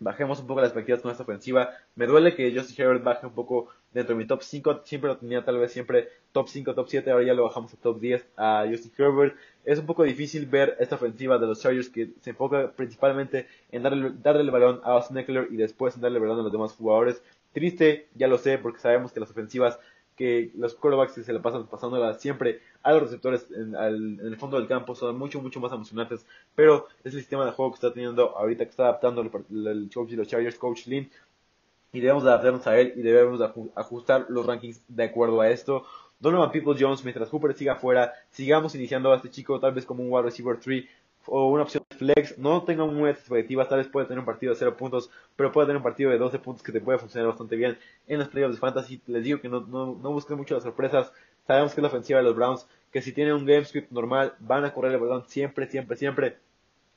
bajemos 0.00 0.40
un 0.40 0.46
poco 0.46 0.60
las 0.60 0.70
expectativas 0.70 1.02
con 1.02 1.12
esta 1.12 1.22
ofensiva. 1.22 1.70
Me 1.94 2.06
duele 2.06 2.34
que 2.34 2.52
Justin 2.52 2.84
Herbert 2.84 3.04
baje 3.04 3.26
un 3.26 3.34
poco 3.34 3.68
dentro 3.92 4.14
de 4.14 4.22
mi 4.22 4.26
top 4.26 4.42
5. 4.42 4.80
Siempre 4.84 5.08
lo 5.08 5.18
tenía 5.18 5.44
tal 5.44 5.58
vez 5.58 5.72
siempre 5.72 6.08
top 6.32 6.48
5, 6.48 6.74
top 6.74 6.88
7. 6.88 7.10
Ahora 7.10 7.24
ya 7.24 7.34
lo 7.34 7.44
bajamos 7.44 7.72
a 7.74 7.76
top 7.76 8.00
10 8.00 8.26
a 8.36 8.66
Justin 8.68 8.92
Herbert. 8.98 9.36
Es 9.64 9.78
un 9.78 9.86
poco 9.86 10.02
difícil 10.02 10.46
ver 10.46 10.76
esta 10.80 10.96
ofensiva 10.96 11.38
de 11.38 11.46
los 11.46 11.60
Chargers 11.60 11.90
que 11.90 12.10
se 12.20 12.30
enfoca 12.30 12.72
principalmente 12.72 13.46
en 13.70 13.82
darle, 13.82 14.12
darle 14.22 14.42
el 14.42 14.50
balón 14.50 14.80
a 14.84 14.92
Austin 14.92 15.24
y 15.50 15.56
después 15.56 15.94
en 15.94 16.00
darle 16.00 16.16
el 16.16 16.22
balón 16.22 16.40
a 16.40 16.42
los 16.42 16.52
demás 16.52 16.72
jugadores. 16.72 17.22
Triste, 17.52 18.08
ya 18.14 18.28
lo 18.28 18.38
sé, 18.38 18.58
porque 18.58 18.80
sabemos 18.80 19.12
que 19.12 19.20
las 19.20 19.30
ofensivas 19.30 19.78
que 20.16 20.50
los 20.56 20.74
quarterbacks 20.74 21.14
que 21.14 21.22
se 21.22 21.32
le 21.32 21.40
pasan 21.40 21.66
pasándola 21.66 22.14
siempre 22.14 22.60
a 22.82 22.92
los 22.92 23.02
receptores 23.02 23.46
en, 23.50 23.74
el 23.74 24.36
fondo 24.36 24.58
del 24.58 24.68
campo 24.68 24.94
son 24.94 25.18
mucho, 25.18 25.40
mucho 25.40 25.60
más 25.60 25.72
emocionantes. 25.72 26.26
Pero 26.54 26.88
es 27.04 27.14
el 27.14 27.20
sistema 27.20 27.44
de 27.44 27.52
juego 27.52 27.72
que 27.72 27.76
está 27.76 27.92
teniendo 27.92 28.36
ahorita, 28.36 28.64
que 28.64 28.70
está 28.70 28.84
adaptando 28.84 29.22
el, 29.22 29.66
el 29.66 29.90
coach 29.92 30.10
de 30.10 30.16
los 30.16 30.28
Chargers, 30.28 30.58
Coach 30.58 30.86
Lynn. 30.86 31.10
Y 31.92 32.00
debemos 32.00 32.24
adaptarnos 32.24 32.66
a 32.66 32.78
él 32.78 32.92
y 32.96 33.02
debemos 33.02 33.40
ajustar 33.74 34.26
los 34.28 34.46
rankings 34.46 34.80
de 34.88 35.04
acuerdo 35.04 35.40
a 35.40 35.50
esto. 35.50 35.84
Donovan 36.20 36.52
People 36.52 36.76
Jones, 36.78 37.02
mientras 37.02 37.30
Hooper 37.30 37.54
siga 37.54 37.76
fuera, 37.76 38.12
sigamos 38.30 38.74
iniciando 38.74 39.12
a 39.12 39.16
este 39.16 39.30
chico 39.30 39.58
tal 39.58 39.72
vez 39.72 39.86
como 39.86 40.02
un 40.02 40.12
wide 40.12 40.24
receiver 40.24 40.58
3 40.60 40.84
o 41.26 41.48
una 41.48 41.62
opción 41.62 41.82
flex, 42.00 42.38
no 42.38 42.62
tenga 42.62 42.86
muy 42.86 43.10
expectativas, 43.10 43.68
tal 43.68 43.78
vez 43.78 43.88
puede 43.88 44.06
tener 44.06 44.20
un 44.20 44.24
partido 44.24 44.54
de 44.54 44.58
0 44.58 44.74
puntos, 44.74 45.10
pero 45.36 45.52
puede 45.52 45.66
tener 45.66 45.76
un 45.76 45.82
partido 45.82 46.10
de 46.10 46.16
12 46.16 46.38
puntos 46.38 46.62
que 46.62 46.72
te 46.72 46.80
puede 46.80 46.98
funcionar 46.98 47.28
bastante 47.28 47.56
bien 47.56 47.76
en 48.08 48.18
los 48.18 48.28
playoffs 48.28 48.54
de 48.54 48.60
fantasy. 48.60 49.02
Les 49.06 49.22
digo 49.22 49.38
que 49.38 49.50
no, 49.50 49.60
no, 49.60 49.98
no 50.02 50.10
busquen 50.10 50.38
mucho 50.38 50.54
las 50.54 50.62
sorpresas, 50.62 51.12
sabemos 51.46 51.74
que 51.74 51.80
es 51.80 51.82
la 51.82 51.88
ofensiva 51.88 52.20
de 52.20 52.24
los 52.24 52.34
Browns, 52.34 52.66
que 52.90 53.02
si 53.02 53.12
tienen 53.12 53.34
un 53.34 53.44
game 53.44 53.66
script 53.66 53.92
normal, 53.92 54.32
van 54.38 54.64
a 54.64 54.72
correr 54.72 54.92
el 54.92 54.98
balón 54.98 55.24
siempre, 55.28 55.66
siempre, 55.66 55.96
siempre. 55.98 56.38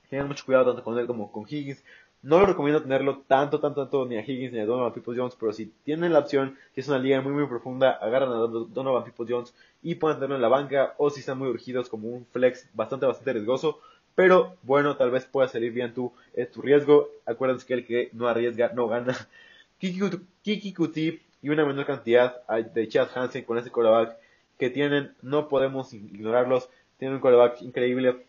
Tengan 0.10 0.30
mucho 0.30 0.46
cuidado 0.46 0.68
tanto 0.68 0.84
con 0.84 0.98
él 0.98 1.06
como 1.06 1.32
con 1.32 1.44
Higgins. 1.44 1.84
No 2.22 2.40
lo 2.40 2.46
recomiendo 2.46 2.82
tenerlo 2.82 3.24
tanto, 3.28 3.60
tanto, 3.60 3.82
tanto 3.82 4.06
ni 4.06 4.16
a 4.16 4.22
Higgins 4.22 4.54
ni 4.54 4.60
a 4.60 4.66
Donovan 4.66 4.94
People 4.94 5.18
Jones, 5.18 5.36
pero 5.38 5.52
si 5.52 5.66
tienen 5.84 6.14
la 6.14 6.20
opción, 6.20 6.58
si 6.74 6.80
es 6.80 6.88
una 6.88 6.98
liga 6.98 7.20
muy, 7.20 7.34
muy 7.34 7.46
profunda, 7.48 7.92
agarran 7.92 8.30
a 8.30 8.36
Donovan 8.36 9.04
People 9.04 9.26
Jones 9.28 9.54
y 9.82 9.96
pueden 9.96 10.18
tenerlo 10.18 10.38
en 10.38 10.42
la 10.42 10.48
banca, 10.48 10.94
o 10.98 11.10
si 11.10 11.20
están 11.20 11.38
muy 11.38 11.50
urgidos 11.50 11.90
como 11.90 12.08
un 12.08 12.26
flex 12.28 12.70
bastante, 12.74 13.06
bastante 13.06 13.34
riesgoso, 13.34 13.82
pero 14.16 14.56
bueno, 14.64 14.96
tal 14.96 15.12
vez 15.12 15.26
pueda 15.26 15.48
salir 15.48 15.72
bien 15.72 15.94
tu, 15.94 16.14
eh, 16.34 16.46
tu 16.46 16.62
riesgo. 16.62 17.10
Acuérdense 17.26 17.66
que 17.66 17.74
el 17.74 17.86
que 17.86 18.10
no 18.14 18.28
arriesga 18.28 18.72
no 18.74 18.88
gana. 18.88 19.16
Kiki 19.80 20.74
Kuti 20.74 21.22
y 21.42 21.50
una 21.50 21.66
menor 21.66 21.86
cantidad 21.86 22.46
de 22.48 22.88
Chad 22.88 23.10
Hansen 23.14 23.44
con 23.44 23.58
ese 23.58 23.70
coreback 23.70 24.18
que 24.58 24.70
tienen, 24.70 25.14
no 25.22 25.50
podemos 25.50 25.94
ignorarlos. 25.94 26.70
Tienen 26.98 27.16
un 27.16 27.22
coreback 27.22 27.62
increíble 27.62 28.26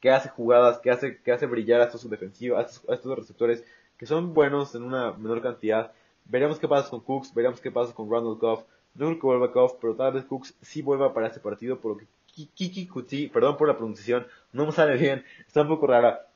que 0.00 0.10
hace 0.10 0.28
jugadas, 0.28 0.80
que 0.80 0.90
hace, 0.90 1.18
que 1.22 1.32
hace 1.32 1.46
brillar 1.46 1.80
a 1.80 1.84
estos 1.84 2.08
defensivos, 2.10 2.82
a 2.88 2.92
estos, 2.94 3.16
receptores 3.16 3.64
que 3.96 4.04
son 4.04 4.34
buenos 4.34 4.74
en 4.74 4.82
una 4.82 5.12
menor 5.12 5.40
cantidad. 5.40 5.92
Veremos 6.26 6.58
qué 6.58 6.68
pasa 6.68 6.90
con 6.90 7.00
Cooks, 7.00 7.32
veremos 7.32 7.60
qué 7.60 7.70
pasa 7.70 7.94
con 7.94 8.10
Ronald 8.10 8.38
Goff. 8.38 8.64
No 8.94 9.06
creo 9.06 9.18
que 9.18 9.26
vuelva 9.26 9.46
Goff, 9.46 9.74
pero 9.80 9.94
tal 9.94 10.12
vez 10.12 10.24
Cooks 10.24 10.54
sí 10.60 10.82
vuelva 10.82 11.14
para 11.14 11.28
este 11.28 11.40
partido, 11.40 11.78
por 11.78 12.02
Kiki 12.26 12.86
Kuti, 12.86 13.28
perdón 13.28 13.56
por 13.56 13.68
la 13.68 13.76
pronunciación, 13.76 14.26
no 14.52 14.66
me 14.66 14.72
sale 14.72 14.96
bien, 14.96 15.24
está 15.46 15.62
un 15.62 15.68
poco 15.68 15.86
rara. 15.86 16.28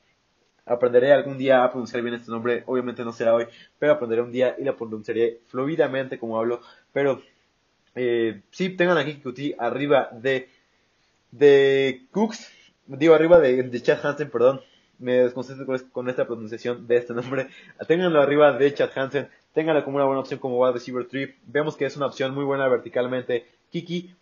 Aprenderé 0.64 1.12
algún 1.12 1.38
día 1.38 1.62
a 1.62 1.70
pronunciar 1.70 2.02
bien 2.02 2.14
este 2.14 2.30
nombre, 2.30 2.64
obviamente 2.66 3.04
no 3.04 3.12
será 3.12 3.34
hoy, 3.34 3.46
pero 3.78 3.92
aprenderé 3.92 4.22
un 4.22 4.32
día 4.32 4.56
y 4.58 4.64
la 4.64 4.76
pronunciaré 4.76 5.40
fluidamente 5.46 6.18
como 6.18 6.38
hablo. 6.38 6.60
Pero 6.92 7.22
eh, 7.94 8.42
sí, 8.50 8.70
tengan 8.70 8.98
a 8.98 9.04
Kiki 9.04 9.22
Kuti 9.22 9.54
arriba 9.58 10.10
de, 10.12 10.48
de 11.30 12.06
Cooks, 12.10 12.50
digo 12.86 13.14
arriba 13.14 13.38
de, 13.38 13.80
Chad 13.80 14.04
Hansen, 14.04 14.30
perdón, 14.30 14.60
me 14.98 15.14
desconcentro 15.14 15.66
con, 15.92 16.08
esta 16.08 16.26
pronunciación 16.26 16.86
de 16.86 16.96
este 16.96 17.14
nombre. 17.14 17.48
Ténganlo 17.86 18.20
arriba 18.20 18.52
de 18.52 18.74
Chad 18.74 18.90
Hansen, 18.96 19.28
ténganlo 19.52 19.84
como 19.84 19.96
una 19.96 20.06
buena 20.06 20.20
opción 20.20 20.40
como 20.40 20.58
wide 20.58 20.72
receiver 20.72 21.06
3. 21.06 21.30
Vemos 21.46 21.76
que 21.76 21.86
es 21.86 21.96
una 21.96 22.06
opción 22.06 22.34
muy 22.34 22.44
buena 22.44 22.66
verticalmente. 22.66 23.46
Kiki 23.70 24.14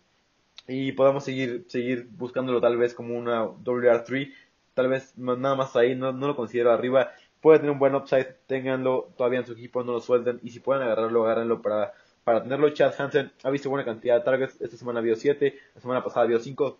y 0.67 0.91
podamos 0.93 1.23
seguir, 1.23 1.65
seguir 1.67 2.07
buscándolo 2.11 2.61
tal 2.61 2.77
vez 2.77 2.93
como 2.93 3.17
una 3.17 3.45
WR3, 3.45 4.33
tal 4.73 4.87
vez 4.89 5.17
nada 5.17 5.55
más 5.55 5.75
ahí, 5.75 5.95
no, 5.95 6.11
no 6.11 6.27
lo 6.27 6.35
considero 6.35 6.71
arriba, 6.71 7.11
puede 7.41 7.59
tener 7.59 7.71
un 7.71 7.79
buen 7.79 7.95
upside, 7.95 8.37
ténganlo 8.47 9.11
todavía 9.15 9.39
en 9.39 9.45
su 9.45 9.53
equipo, 9.53 9.83
no 9.83 9.93
lo 9.93 10.01
suelten, 10.01 10.39
y 10.43 10.49
si 10.49 10.59
pueden 10.59 10.83
agarrarlo, 10.83 11.23
agárrenlo 11.23 11.61
para, 11.61 11.93
para 12.23 12.41
tenerlo. 12.41 12.69
Chad 12.71 12.93
Hansen 12.97 13.31
ha 13.43 13.49
visto 13.51 13.69
buena 13.69 13.85
cantidad 13.85 14.15
de 14.17 14.25
targets, 14.25 14.59
esta 14.59 14.77
semana 14.77 15.01
vio 15.01 15.15
7, 15.15 15.55
la 15.75 15.81
semana 15.81 16.03
pasada 16.03 16.25
vio 16.25 16.39
5, 16.39 16.79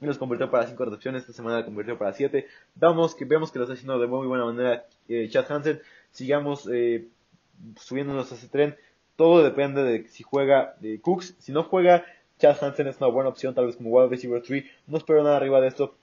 y 0.00 0.06
los 0.06 0.16
convirtió 0.16 0.50
para 0.50 0.66
5 0.66 0.84
recepciones, 0.84 1.22
esta 1.22 1.34
semana 1.34 1.64
convirtió 1.64 1.98
para 1.98 2.12
7. 2.12 2.46
Vamos 2.76 3.14
que 3.14 3.24
vemos 3.24 3.52
que 3.52 3.58
lo 3.58 3.64
está 3.64 3.74
haciendo 3.74 3.98
de 3.98 4.06
muy 4.06 4.26
buena 4.26 4.46
manera 4.46 4.86
eh, 5.08 5.28
Chad 5.28 5.50
Hansen, 5.50 5.82
sigamos 6.10 6.68
eh, 6.72 7.08
subiéndonos 7.76 8.32
a 8.32 8.36
ese 8.36 8.48
tren, 8.48 8.76
todo 9.16 9.42
depende 9.42 9.82
de 9.82 10.08
si 10.08 10.22
juega 10.22 10.76
de 10.80 11.00
Cooks, 11.00 11.34
si 11.38 11.52
no 11.52 11.64
juega 11.64 12.04
Chad 12.38 12.56
Hansen 12.62 12.86
es 12.86 12.98
una 12.98 13.08
buena 13.08 13.30
opción, 13.30 13.54
tal 13.54 13.66
vez 13.66 13.76
como 13.76 13.90
wide 13.90 14.08
receiver 14.08 14.42
3. 14.42 14.64
No 14.86 14.98
espero 14.98 15.22
nada 15.22 15.36
arriba 15.36 15.60
de 15.60 15.68
esto, 15.68 15.96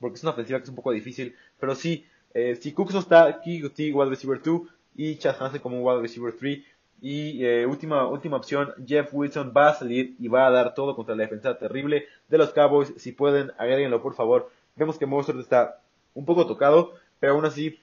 porque 0.00 0.16
es 0.16 0.22
una 0.22 0.32
ofensiva 0.32 0.58
que 0.58 0.64
es 0.64 0.68
un 0.68 0.76
poco 0.76 0.92
difícil. 0.92 1.34
Pero 1.58 1.74
sí, 1.74 2.06
eh, 2.32 2.56
si 2.56 2.72
Cooks 2.72 2.94
no 2.94 3.00
está, 3.00 3.40
Kiguti 3.40 3.92
wide 3.92 4.10
receiver 4.10 4.40
2 4.42 4.62
y 4.96 5.16
Chad 5.16 5.36
Hansen 5.40 5.60
como 5.60 5.80
wide 5.82 6.00
receiver 6.00 6.34
3. 6.38 6.62
Y 7.02 7.44
eh, 7.44 7.66
última, 7.66 8.06
última 8.06 8.36
opción, 8.36 8.72
Jeff 8.86 9.10
Wilson 9.12 9.52
va 9.54 9.70
a 9.70 9.74
salir 9.74 10.14
y 10.18 10.28
va 10.28 10.46
a 10.46 10.50
dar 10.50 10.74
todo 10.74 10.96
contra 10.96 11.14
la 11.14 11.24
defensa 11.24 11.58
terrible 11.58 12.06
de 12.28 12.38
los 12.38 12.50
Cowboys. 12.50 12.94
Si 12.96 13.12
pueden, 13.12 13.52
agréguenlo 13.58 14.00
por 14.00 14.14
favor. 14.14 14.50
Vemos 14.76 14.98
que 14.98 15.06
Mostert 15.06 15.38
está 15.38 15.80
un 16.14 16.24
poco 16.24 16.46
tocado, 16.46 16.94
pero 17.20 17.34
aún 17.34 17.44
así, 17.44 17.78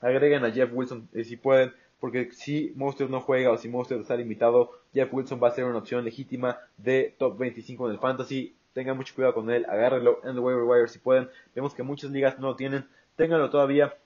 agreguen 0.00 0.44
a 0.44 0.50
Jeff 0.50 0.70
Wilson 0.72 1.08
eh, 1.12 1.24
si 1.24 1.36
pueden 1.36 1.72
porque 2.00 2.30
si 2.32 2.72
Monster 2.76 3.08
no 3.08 3.20
juega 3.20 3.50
o 3.50 3.58
si 3.58 3.68
Monster 3.68 3.98
está 3.98 4.16
limitado, 4.16 4.72
Jeff 4.92 5.12
Wilson 5.12 5.40
va 5.42 5.48
a 5.48 5.52
ser 5.52 5.64
una 5.64 5.78
opción 5.78 6.04
legítima 6.04 6.58
de 6.76 7.14
top 7.18 7.38
25 7.38 7.86
en 7.86 7.92
el 7.92 7.98
fantasy. 7.98 8.54
Tengan 8.74 8.96
mucho 8.96 9.14
cuidado 9.14 9.34
con 9.34 9.50
él, 9.50 9.64
agárrenlo 9.68 10.20
en 10.22 10.30
el 10.30 10.38
waiver 10.38 10.64
wire 10.64 10.88
si 10.88 10.98
pueden. 10.98 11.28
Vemos 11.54 11.74
que 11.74 11.82
muchas 11.82 12.10
ligas 12.10 12.38
no 12.38 12.48
lo 12.48 12.56
tienen, 12.56 12.86
ténganlo 13.16 13.48
todavía. 13.48 13.96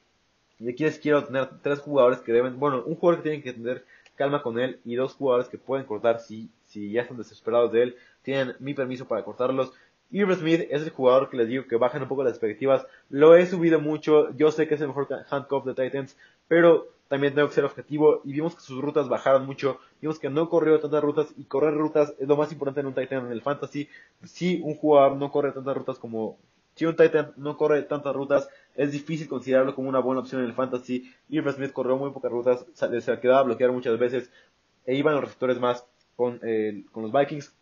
Y 0.61 0.69
aquí 0.69 0.85
les 0.85 0.99
quiero 0.99 1.25
tener 1.25 1.49
tres 1.63 1.81
jugadores 1.81 2.21
que 2.21 2.33
deben, 2.33 2.61
bueno, 2.61 2.85
un 2.85 2.95
jugador 2.95 3.23
que 3.23 3.31
tienen 3.31 3.43
que 3.43 3.53
tener 3.53 3.85
calma 4.15 4.43
con 4.43 4.61
él 4.61 4.79
y 4.85 4.95
dos 4.95 5.15
jugadores 5.15 5.49
que 5.49 5.57
pueden 5.57 5.87
cortar 5.87 6.21
si, 6.21 6.51
si 6.67 6.93
ya 6.93 7.03
están 7.03 7.17
desesperados 7.17 7.73
de 7.73 7.83
él. 7.83 7.97
Tienen 8.23 8.55
mi 8.61 8.75
permiso 8.75 9.09
para 9.09 9.25
cortarlos. 9.25 9.73
Irv 10.11 10.35
Smith 10.35 10.67
es 10.71 10.83
el 10.83 10.91
jugador 10.91 11.31
que 11.31 11.37
les 11.37 11.49
digo 11.49 11.67
que 11.67 11.77
bajan 11.77 12.03
un 12.03 12.09
poco 12.09 12.23
las 12.23 12.33
expectativas. 12.33 12.87
Lo 13.09 13.35
he 13.35 13.47
subido 13.47 13.81
mucho. 13.81 14.31
Yo 14.37 14.51
sé 14.51 14.69
que 14.69 14.75
es 14.75 14.81
el 14.81 14.89
mejor 14.89 15.09
handcuff 15.31 15.65
de 15.65 15.75
Titans, 15.75 16.17
pero 16.49 16.89
también 17.11 17.35
tengo 17.35 17.49
que 17.49 17.55
ser 17.55 17.65
objetivo 17.65 18.21
y 18.23 18.33
vimos 18.33 18.55
que 18.55 18.61
sus 18.61 18.81
rutas 18.81 19.09
bajaron 19.09 19.45
mucho, 19.45 19.81
vimos 20.01 20.21
que 20.21 20.31
no 20.31 20.49
corrió 20.49 20.79
tantas 20.79 21.03
rutas 21.03 21.27
y 21.37 21.43
correr 21.43 21.75
rutas 21.75 22.15
es 22.21 22.29
lo 22.29 22.37
más 22.37 22.53
importante 22.53 22.79
en 22.79 22.87
un 22.87 22.95
Titan 22.95 23.27
en 23.27 23.33
el 23.33 23.43
fantasy. 23.43 23.89
Si 24.23 24.61
un 24.63 24.77
jugador 24.77 25.17
no 25.17 25.33
corre 25.33 25.51
tantas 25.51 25.77
rutas 25.77 25.99
como 25.99 26.39
si 26.77 26.87
un 26.87 26.95
Titan 26.95 27.33
no 27.37 27.57
corre 27.57 27.83
tantas 27.83 28.15
rutas, 28.15 28.49
es 28.77 28.93
difícil 28.93 29.27
considerarlo 29.27 29.75
como 29.75 29.89
una 29.89 29.99
buena 29.99 30.21
opción 30.21 30.41
en 30.43 30.47
el 30.47 30.55
fantasy. 30.55 31.13
Irving 31.29 31.51
Smith 31.51 31.73
corrió 31.73 31.97
muy 31.97 32.11
pocas 32.13 32.31
rutas, 32.31 32.65
se 32.75 33.19
quedaba 33.19 33.41
a 33.41 33.43
bloquear 33.43 33.73
muchas 33.73 33.99
veces 33.99 34.31
e 34.87 34.95
iban 34.95 35.15
los 35.15 35.25
receptores 35.25 35.59
más 35.59 35.85
con, 36.15 36.39
eh, 36.45 36.85
con 36.93 37.03
los 37.03 37.11
Vikings. 37.11 37.53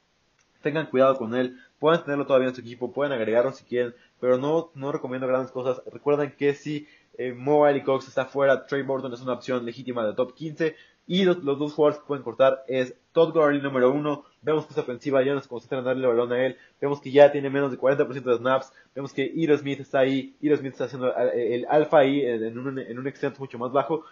Tengan 0.60 0.90
cuidado 0.90 1.16
con 1.16 1.34
él, 1.34 1.56
pueden 1.78 2.02
tenerlo 2.02 2.26
todavía 2.26 2.48
en 2.48 2.54
su 2.54 2.60
equipo, 2.60 2.92
pueden 2.92 3.14
agregarlo 3.14 3.52
si 3.52 3.64
quieren, 3.64 3.94
pero 4.20 4.36
no, 4.36 4.72
no 4.74 4.92
recomiendo 4.92 5.26
grandes 5.26 5.52
cosas. 5.52 5.80
Recuerden 5.90 6.34
que 6.36 6.52
si 6.52 6.86
eh, 7.18 7.34
Mo 7.34 7.66
Cox 7.84 8.08
está 8.08 8.24
fuera, 8.24 8.64
Trey 8.66 8.84
Morton 8.84 9.12
es 9.12 9.20
una 9.20 9.34
opción 9.34 9.66
legítima 9.66 10.06
de 10.06 10.14
top 10.14 10.34
15. 10.34 10.76
Y 11.08 11.24
los, 11.24 11.42
dos 11.42 11.72
jugadores 11.72 12.00
que 12.00 12.06
pueden 12.06 12.22
cortar 12.22 12.64
es 12.68 12.94
Todd 13.12 13.32
Gurley 13.32 13.60
número 13.62 13.90
1. 13.90 14.24
Vemos 14.42 14.66
que 14.66 14.72
esa 14.72 14.82
ofensiva 14.82 15.22
ya 15.22 15.34
no 15.34 15.40
se 15.40 15.48
concentra 15.48 15.78
en 15.78 15.84
darle 15.84 16.02
el 16.02 16.08
balón 16.08 16.32
a 16.32 16.44
él. 16.44 16.58
Vemos 16.80 17.00
que 17.00 17.10
ya 17.10 17.32
tiene 17.32 17.48
menos 17.48 17.70
de 17.70 17.78
40% 17.78 18.22
de 18.22 18.36
snaps. 18.36 18.72
Vemos 18.94 19.12
que 19.14 19.24
Iro 19.24 19.56
Smith 19.56 19.80
está 19.80 20.00
ahí. 20.00 20.36
Iro 20.40 20.56
Smith 20.56 20.72
está 20.72 20.84
haciendo 20.84 21.14
el, 21.16 21.66
alfa 21.70 22.00
ahí 22.00 22.20
en, 22.24 22.58
un, 22.58 22.78
en 22.78 22.98
un 22.98 23.06
extent 23.06 23.38
mucho 23.38 23.58
más 23.58 23.72
bajo. 23.72 24.04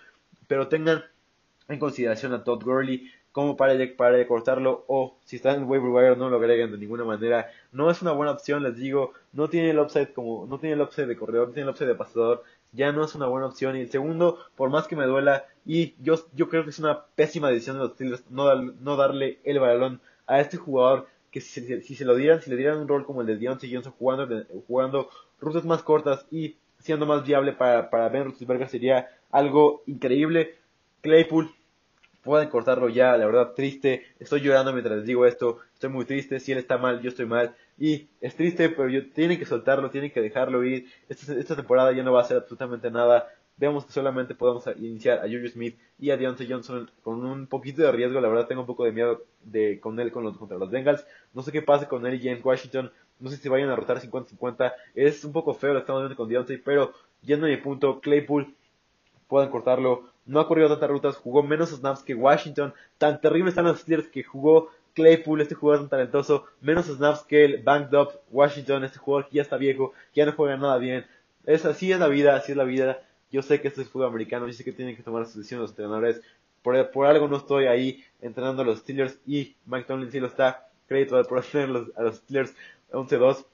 Pero 0.48 0.68
tengan 0.68 1.04
en 1.68 1.78
consideración 1.78 2.32
a 2.32 2.42
Todd 2.42 2.64
Gurley 2.64 3.10
como 3.36 3.54
para 3.54 3.74
para 3.98 4.26
cortarlo 4.26 4.86
o 4.88 5.18
si 5.26 5.36
están 5.36 5.56
en 5.56 5.64
waiver 5.68 5.90
wire 5.90 6.16
no 6.16 6.30
lo 6.30 6.38
agreguen 6.38 6.70
de 6.70 6.78
ninguna 6.78 7.04
manera. 7.04 7.50
No 7.70 7.90
es 7.90 8.00
una 8.00 8.12
buena 8.12 8.32
opción, 8.32 8.62
les 8.62 8.78
digo, 8.78 9.12
no 9.34 9.50
tiene 9.50 9.68
el 9.68 9.78
upside 9.78 10.14
como 10.14 10.46
no 10.46 10.58
tiene 10.58 10.74
el 10.74 10.80
upside 10.80 11.06
de 11.06 11.18
corredor, 11.18 11.48
no 11.48 11.52
tiene 11.52 11.68
el 11.68 11.72
upside 11.74 11.88
de 11.88 11.96
pasador, 11.96 12.44
ya 12.72 12.92
no 12.92 13.04
es 13.04 13.14
una 13.14 13.26
buena 13.26 13.48
opción 13.48 13.76
y 13.76 13.80
el 13.80 13.90
segundo, 13.90 14.38
por 14.56 14.70
más 14.70 14.88
que 14.88 14.96
me 14.96 15.04
duela 15.04 15.44
y 15.66 15.94
yo 16.02 16.14
yo 16.32 16.48
creo 16.48 16.64
que 16.64 16.70
es 16.70 16.78
una 16.78 17.04
pésima 17.14 17.50
decisión 17.50 17.76
de 17.76 17.82
los 17.82 17.92
Steelers 17.92 18.24
no, 18.30 18.54
no 18.54 18.96
darle 18.96 19.38
el 19.44 19.60
balón 19.60 20.00
a 20.26 20.40
este 20.40 20.56
jugador 20.56 21.06
que 21.30 21.42
si, 21.42 21.82
si, 21.82 21.94
se 21.94 22.06
lo 22.06 22.14
dieran, 22.14 22.40
si 22.40 22.48
le 22.48 22.56
dieran 22.56 22.78
un 22.78 22.88
rol 22.88 23.04
como 23.04 23.20
el 23.20 23.26
de 23.26 23.36
Deontay 23.36 23.70
Johnson 23.70 23.92
jugando 23.98 24.46
jugando 24.66 25.10
rutas 25.38 25.66
más 25.66 25.82
cortas 25.82 26.24
y 26.30 26.56
siendo 26.78 27.04
más 27.04 27.22
viable 27.26 27.52
para, 27.52 27.90
para 27.90 28.08
Ben 28.08 28.24
Roethlisberger 28.24 28.70
sería 28.70 29.10
algo 29.30 29.82
increíble. 29.84 30.54
Claypool 31.02 31.54
pueden 32.26 32.48
cortarlo 32.48 32.88
ya, 32.88 33.16
la 33.16 33.24
verdad 33.24 33.52
triste, 33.54 34.04
estoy 34.18 34.40
llorando 34.40 34.72
mientras 34.72 34.96
les 34.96 35.06
digo 35.06 35.24
esto, 35.26 35.58
estoy 35.72 35.90
muy 35.90 36.04
triste, 36.04 36.40
si 36.40 36.50
él 36.50 36.58
está 36.58 36.76
mal, 36.76 37.00
yo 37.00 37.08
estoy 37.08 37.24
mal, 37.24 37.54
y 37.78 38.08
es 38.20 38.34
triste, 38.34 38.68
pero 38.68 38.88
yo, 38.88 39.08
tienen 39.12 39.38
que 39.38 39.46
soltarlo, 39.46 39.90
tienen 39.90 40.10
que 40.10 40.20
dejarlo 40.20 40.64
ir, 40.64 40.86
esta, 41.08 41.32
esta 41.34 41.54
temporada 41.54 41.92
ya 41.92 42.02
no 42.02 42.12
va 42.12 42.22
a 42.22 42.24
ser 42.24 42.38
absolutamente 42.38 42.90
nada, 42.90 43.28
vemos 43.56 43.86
que 43.86 43.92
solamente 43.92 44.34
podemos 44.34 44.66
iniciar 44.76 45.20
a 45.20 45.22
Julius 45.22 45.52
Smith 45.52 45.78
y 46.00 46.10
a 46.10 46.16
Deontay 46.16 46.50
Johnson 46.50 46.90
con 47.04 47.24
un 47.24 47.46
poquito 47.46 47.82
de 47.82 47.92
riesgo, 47.92 48.20
la 48.20 48.28
verdad 48.28 48.48
tengo 48.48 48.62
un 48.62 48.66
poco 48.66 48.84
de 48.84 48.90
miedo 48.90 49.22
de, 49.44 49.78
con 49.78 49.98
él 50.00 50.10
con 50.10 50.24
los, 50.24 50.36
contra 50.36 50.58
los 50.58 50.68
Bengals, 50.68 51.06
no 51.32 51.42
sé 51.42 51.52
qué 51.52 51.62
pase 51.62 51.86
con 51.86 52.04
él 52.06 52.14
y 52.14 52.24
James 52.28 52.44
Washington, 52.44 52.90
no 53.20 53.30
sé 53.30 53.36
si 53.36 53.48
vayan 53.48 53.70
a 53.70 53.76
rotar 53.76 54.00
50-50, 54.00 54.72
es 54.96 55.24
un 55.24 55.32
poco 55.32 55.54
feo 55.54 55.72
lo 55.72 55.78
que 55.78 55.82
estamos 55.82 56.02
viendo 56.02 56.16
con 56.16 56.28
Deontay, 56.28 56.58
pero 56.58 56.92
yendo 57.22 57.46
a 57.46 57.50
mi 57.50 57.56
punto, 57.56 58.00
Claypool, 58.00 58.52
pueden 59.28 59.48
cortarlo, 59.48 60.10
no 60.26 60.40
ha 60.40 60.48
corrido 60.48 60.68
tantas 60.68 60.90
rutas, 60.90 61.16
jugó 61.16 61.42
menos 61.42 61.70
snaps 61.70 62.02
que 62.02 62.14
Washington, 62.14 62.74
tan 62.98 63.20
terribles 63.20 63.52
están 63.52 63.64
los 63.66 63.80
Steelers 63.80 64.08
que 64.08 64.22
jugó 64.22 64.70
Claypool, 64.94 65.40
este 65.40 65.54
jugador 65.54 65.82
tan 65.82 65.90
talentoso, 65.90 66.46
menos 66.60 66.86
snaps 66.86 67.22
que 67.22 67.44
el 67.44 67.62
Banked 67.62 67.96
Up 67.96 68.20
Washington, 68.30 68.84
este 68.84 68.98
jugador 68.98 69.28
que 69.28 69.36
ya 69.36 69.42
está 69.42 69.56
viejo, 69.56 69.92
que 70.12 70.20
ya 70.20 70.26
no 70.26 70.32
juega 70.32 70.56
nada 70.56 70.78
bien. 70.78 71.06
Es 71.44 71.64
así 71.64 71.92
es 71.92 72.00
la 72.00 72.08
vida, 72.08 72.34
así 72.34 72.52
es 72.52 72.58
la 72.58 72.64
vida. 72.64 73.02
Yo 73.30 73.42
sé 73.42 73.60
que 73.60 73.68
esto 73.68 73.82
es 73.82 73.88
fútbol 73.88 74.08
americano, 74.08 74.46
yo 74.46 74.52
sé 74.52 74.64
que 74.64 74.72
tienen 74.72 74.96
que 74.96 75.02
tomar 75.02 75.26
sus 75.26 75.36
decisiones 75.36 75.62
los 75.62 75.70
entrenadores. 75.70 76.20
Por, 76.62 76.90
por 76.90 77.06
algo 77.06 77.28
no 77.28 77.36
estoy 77.36 77.66
ahí 77.66 78.02
entrenando 78.20 78.62
a 78.62 78.64
los 78.64 78.78
Steelers 78.78 79.18
y 79.26 79.54
Mike 79.66 79.86
Tomlin 79.86 80.10
sí 80.10 80.18
lo 80.18 80.26
está. 80.26 80.68
Crédito 80.88 81.22
por 81.24 81.42
tener 81.44 81.84
a 81.96 82.02
los 82.02 82.16
Steelers 82.16 82.54
11-2. 82.90 83.44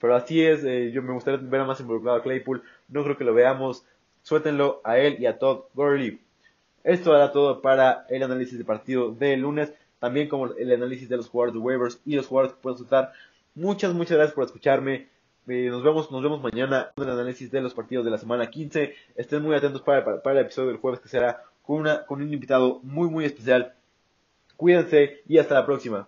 Pero 0.00 0.14
así 0.14 0.44
es, 0.44 0.64
eh, 0.64 0.92
yo 0.92 1.02
me 1.02 1.12
gustaría 1.12 1.40
ver 1.42 1.64
más 1.64 1.80
involucrado 1.80 2.18
a 2.18 2.22
Claypool. 2.22 2.62
No 2.88 3.02
creo 3.02 3.16
que 3.18 3.24
lo 3.24 3.34
veamos 3.34 3.84
suéltenlo 4.28 4.82
a 4.84 4.98
él 4.98 5.16
y 5.18 5.24
a 5.24 5.38
Todd 5.38 5.64
Gurley. 5.72 6.20
Esto 6.84 7.14
hará 7.14 7.32
todo 7.32 7.62
para 7.62 8.04
el 8.10 8.22
análisis 8.22 8.58
de 8.58 8.64
partido 8.64 9.10
del 9.10 9.40
lunes, 9.40 9.72
también 9.98 10.28
como 10.28 10.52
el 10.52 10.70
análisis 10.70 11.08
de 11.08 11.16
los 11.16 11.30
jugadores 11.30 11.54
de 11.54 11.60
waivers 11.60 12.00
y 12.04 12.14
los 12.14 12.26
jugadores 12.26 12.54
que 12.54 12.62
pueden 12.62 12.78
soltar. 12.78 13.12
Muchas, 13.54 13.94
muchas 13.94 14.18
gracias 14.18 14.34
por 14.34 14.44
escucharme. 14.44 15.08
Eh, 15.48 15.68
nos 15.70 15.82
vemos, 15.82 16.10
nos 16.10 16.22
vemos 16.22 16.42
mañana 16.42 16.90
con 16.94 17.08
el 17.08 17.14
análisis 17.14 17.50
de 17.50 17.62
los 17.62 17.72
partidos 17.72 18.04
de 18.04 18.10
la 18.10 18.18
semana 18.18 18.50
15. 18.50 18.94
Estén 19.16 19.42
muy 19.42 19.56
atentos 19.56 19.80
para, 19.80 20.22
para, 20.22 20.38
el 20.40 20.44
episodio 20.44 20.68
del 20.68 20.76
jueves 20.76 21.00
que 21.00 21.08
será 21.08 21.42
con, 21.62 21.76
una, 21.76 22.04
con 22.04 22.20
un 22.20 22.30
invitado 22.30 22.80
muy, 22.82 23.08
muy 23.08 23.24
especial. 23.24 23.72
Cuídense 24.58 25.22
y 25.26 25.38
hasta 25.38 25.54
la 25.54 25.64
próxima. 25.64 26.06